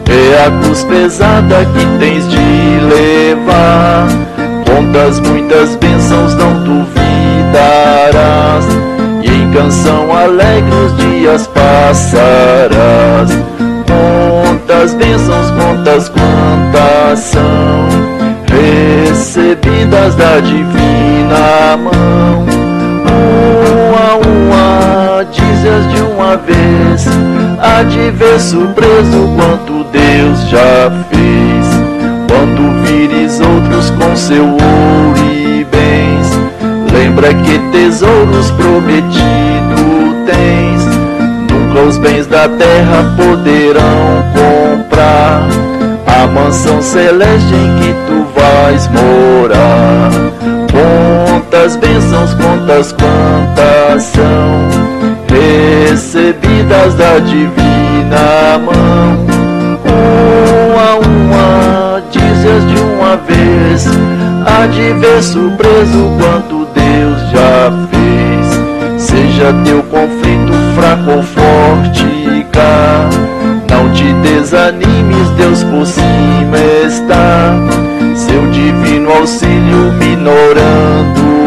é 0.10 0.46
a 0.46 0.52
cruz 0.62 0.84
pesada 0.86 1.66
que 1.66 1.86
tens 2.00 2.28
de 2.30 2.38
levar. 2.38 4.08
Contas 4.66 5.20
muitas 5.20 5.76
bênçãos 5.76 6.34
não 6.36 6.64
duvidarás, 6.64 6.96
e 9.22 9.30
em 9.30 9.52
canção 9.52 10.16
alegre 10.16 10.74
os 10.74 10.96
dias 10.98 11.46
passarás. 11.48 13.30
Quantas 13.86 14.94
bênçãos, 14.94 15.52
quantas 15.52 16.10
quantas 16.10 17.20
são 17.20 17.90
recebidas 18.48 20.16
da 20.16 20.40
divina 20.40 21.78
mão. 21.78 22.46
Uma 23.88 24.12
a 24.12 24.16
uma, 24.18 24.45
dizes 25.24 25.94
de 25.94 26.02
uma 26.02 26.36
vez, 26.36 27.08
há 27.60 27.84
de 27.84 28.12
ver 28.12 28.40
surpreso 28.40 29.30
quanto 29.36 29.86
Deus 29.86 30.50
já 30.50 30.92
fez. 31.10 31.66
Quando 32.28 32.84
vires 32.84 33.40
outros 33.40 33.92
com 33.92 34.16
seu 34.16 34.44
ouro 34.44 35.32
e 35.32 35.66
bens, 35.66 36.92
lembra 36.92 37.34
que 37.34 37.60
tesouros 37.72 38.52
prometido 38.52 39.16
tens. 40.26 40.86
Nunca 41.50 41.82
os 41.82 41.98
bens 41.98 42.28
da 42.28 42.50
terra 42.50 43.16
poderão 43.16 44.26
comprar 44.34 45.48
a 46.08 46.28
mansão 46.28 46.82
celeste 46.82 47.54
em 47.54 47.80
que 47.80 47.94
tu 48.08 48.26
vais 48.38 48.90
morar. 48.90 50.10
Quantas 50.72 51.78
bênçãos, 51.78 52.34
quantas 52.34 52.94
são 54.02 54.85
recebidas 55.96 56.94
da 56.96 57.20
divina 57.20 58.60
mão. 58.60 59.26
Uma 59.86 60.92
a 60.92 60.96
uma, 60.98 62.04
dizes 62.12 62.68
de 62.68 62.82
uma 62.82 63.16
vez, 63.16 63.88
há 64.46 64.68
de 64.68 64.94
ver 64.94 65.24
surpreso 65.24 66.12
quanto 66.20 66.68
Deus 66.74 67.32
já 67.32 67.72
fez. 67.90 69.02
Seja 69.02 69.54
teu 69.64 69.82
conflito 69.84 70.52
fraco 70.76 71.12
ou 71.12 71.24
forte 71.24 72.46
cá, 72.52 73.10
não 73.70 73.90
te 73.94 74.12
desanimes, 74.16 75.30
Deus 75.38 75.64
por 75.64 75.86
cima 75.86 76.58
está. 76.86 77.56
Seu 78.16 78.50
divino 78.52 79.14
auxílio 79.14 79.94
minorando 79.94 81.45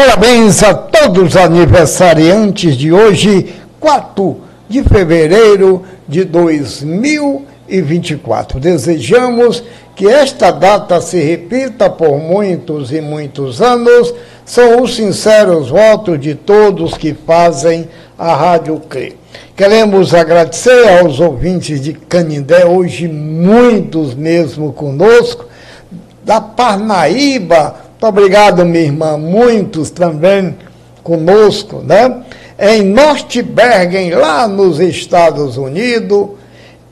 Parabéns 0.00 0.62
a 0.62 0.72
todos 0.72 1.34
os 1.34 1.36
aniversariantes 1.36 2.74
de 2.74 2.90
hoje, 2.90 3.52
4 3.78 4.38
de 4.66 4.82
fevereiro 4.82 5.82
de 6.08 6.24
2024. 6.24 8.58
Desejamos 8.58 9.62
que 9.94 10.08
esta 10.08 10.52
data 10.52 11.02
se 11.02 11.20
repita 11.20 11.90
por 11.90 12.16
muitos 12.16 12.90
e 12.92 13.02
muitos 13.02 13.60
anos. 13.60 14.14
São 14.46 14.82
os 14.82 14.96
sinceros 14.96 15.68
votos 15.68 16.18
de 16.18 16.34
todos 16.34 16.96
que 16.96 17.12
fazem 17.12 17.86
a 18.18 18.34
Rádio 18.34 18.80
CRE. 18.88 19.18
Queremos 19.54 20.14
agradecer 20.14 20.98
aos 20.98 21.20
ouvintes 21.20 21.78
de 21.78 21.92
Canindé, 21.92 22.64
hoje 22.64 23.06
muitos 23.06 24.14
mesmo 24.14 24.72
conosco, 24.72 25.44
da 26.24 26.40
Parnaíba, 26.40 27.89
muito 28.00 28.18
obrigado, 28.18 28.64
minha 28.64 28.84
irmã, 28.84 29.18
muitos 29.18 29.90
também 29.90 30.56
conosco, 31.02 31.82
né? 31.84 32.22
Em 32.58 32.82
Nortbergen, 32.82 34.12
lá 34.12 34.48
nos 34.48 34.80
Estados 34.80 35.58
Unidos, 35.58 36.30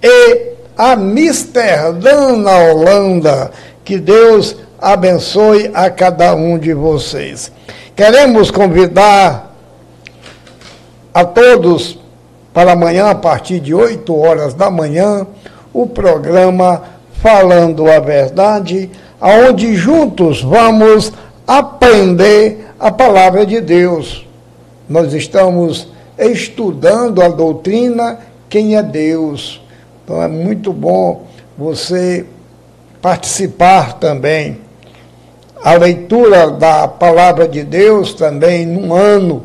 e 0.02 0.52
Amsterdã, 0.76 2.36
na 2.36 2.58
Holanda. 2.58 3.50
Que 3.82 3.96
Deus 3.96 4.54
abençoe 4.78 5.70
a 5.72 5.88
cada 5.88 6.34
um 6.34 6.58
de 6.58 6.74
vocês. 6.74 7.50
Queremos 7.96 8.50
convidar 8.50 9.56
a 11.14 11.24
todos 11.24 11.98
para 12.52 12.72
amanhã, 12.72 13.08
a 13.08 13.14
partir 13.14 13.60
de 13.60 13.72
8 13.72 14.14
horas 14.14 14.52
da 14.52 14.70
manhã, 14.70 15.26
o 15.72 15.86
programa 15.86 16.82
Falando 17.22 17.90
a 17.90 17.98
Verdade, 17.98 18.90
aonde 19.20 19.74
juntos 19.74 20.42
vamos 20.42 21.12
aprender 21.46 22.68
a 22.78 22.90
palavra 22.90 23.44
de 23.44 23.60
Deus. 23.60 24.26
Nós 24.88 25.12
estamos 25.12 25.88
estudando 26.18 27.22
a 27.22 27.28
doutrina 27.28 28.18
quem 28.48 28.76
é 28.76 28.82
Deus. 28.82 29.60
Então 30.04 30.22
é 30.22 30.28
muito 30.28 30.72
bom 30.72 31.26
você 31.56 32.26
participar 33.02 33.94
também. 33.94 34.60
A 35.62 35.74
leitura 35.74 36.50
da 36.50 36.86
palavra 36.86 37.48
de 37.48 37.64
Deus 37.64 38.14
também 38.14 38.64
num 38.64 38.94
ano. 38.94 39.44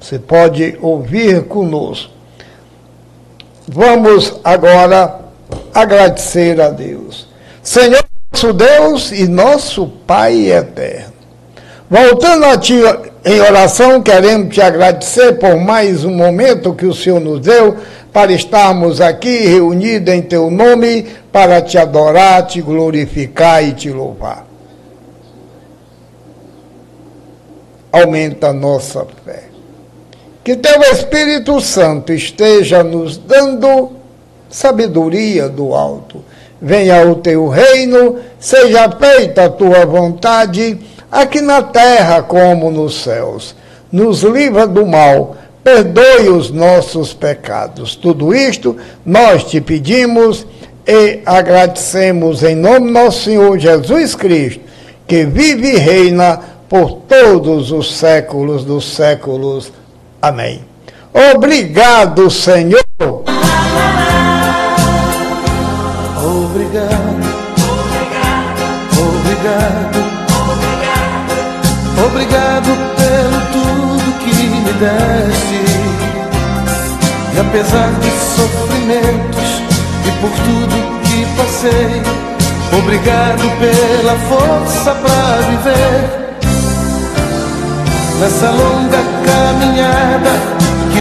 Você 0.00 0.18
pode 0.18 0.78
ouvir 0.80 1.44
conosco. 1.44 2.12
Vamos 3.68 4.40
agora 4.42 5.20
agradecer 5.74 6.60
a 6.60 6.68
Deus. 6.68 7.28
Senhor 7.62 8.02
nosso 8.42 8.52
Deus 8.52 9.12
e 9.12 9.28
nosso 9.28 9.86
Pai 9.86 10.50
eterno. 10.50 11.12
Voltando 11.88 12.46
a 12.46 12.58
Ti 12.58 12.74
em 13.24 13.40
oração, 13.40 14.02
queremos 14.02 14.52
te 14.52 14.60
agradecer 14.60 15.34
por 15.34 15.56
mais 15.56 16.04
um 16.04 16.10
momento 16.10 16.74
que 16.74 16.86
o 16.86 16.94
Senhor 16.94 17.20
nos 17.20 17.40
deu 17.40 17.76
para 18.12 18.32
estarmos 18.32 19.00
aqui 19.00 19.46
reunidos 19.46 20.12
em 20.12 20.22
Teu 20.22 20.50
nome 20.50 21.06
para 21.30 21.62
te 21.62 21.78
adorar, 21.78 22.46
te 22.46 22.60
glorificar 22.60 23.62
e 23.62 23.74
te 23.74 23.90
louvar. 23.90 24.44
Aumenta 27.92 28.48
a 28.48 28.52
nossa 28.52 29.06
fé. 29.24 29.44
Que 30.42 30.56
Teu 30.56 30.80
Espírito 30.90 31.60
Santo 31.60 32.12
esteja 32.12 32.82
nos 32.82 33.16
dando 33.16 33.92
sabedoria 34.50 35.48
do 35.48 35.74
alto 35.74 36.24
venha 36.62 37.04
o 37.04 37.16
teu 37.16 37.48
reino, 37.48 38.20
seja 38.38 38.88
feita 38.88 39.46
a 39.46 39.50
tua 39.50 39.84
vontade, 39.84 40.78
aqui 41.10 41.40
na 41.40 41.60
terra 41.60 42.22
como 42.22 42.70
nos 42.70 43.02
céus. 43.02 43.56
Nos 43.90 44.22
livra 44.22 44.66
do 44.66 44.86
mal, 44.86 45.36
perdoe 45.64 46.28
os 46.28 46.50
nossos 46.50 47.12
pecados. 47.12 47.96
Tudo 47.96 48.32
isto 48.32 48.76
nós 49.04 49.44
te 49.44 49.60
pedimos 49.60 50.46
e 50.86 51.20
agradecemos 51.26 52.42
em 52.42 52.54
nome 52.54 52.86
do 52.86 52.92
nosso 52.92 53.24
Senhor 53.24 53.58
Jesus 53.58 54.14
Cristo, 54.14 54.60
que 55.06 55.24
vive 55.24 55.74
e 55.74 55.76
reina 55.76 56.40
por 56.68 56.92
todos 57.08 57.72
os 57.72 57.94
séculos 57.94 58.64
dos 58.64 58.94
séculos. 58.94 59.72
Amém. 60.22 60.62
Obrigado, 61.34 62.30
Senhor. 62.30 62.82
Obrigado, 69.42 69.98
obrigado 72.06 72.70
pelo 72.96 73.40
tudo 73.52 74.18
que 74.20 74.34
me 74.46 74.72
deste. 74.74 75.62
E 77.34 77.40
apesar 77.40 77.90
dos 77.90 78.18
sofrimentos 78.36 79.48
e 80.06 80.10
por 80.20 80.30
tudo 80.30 80.76
que 81.02 81.26
passei, 81.36 82.02
obrigado 82.78 83.44
pela 83.58 84.16
força 84.28 84.94
para 84.94 85.40
viver. 85.48 86.22
Nessa 88.20 88.50
longa 88.50 89.02
caminhada 89.26 90.32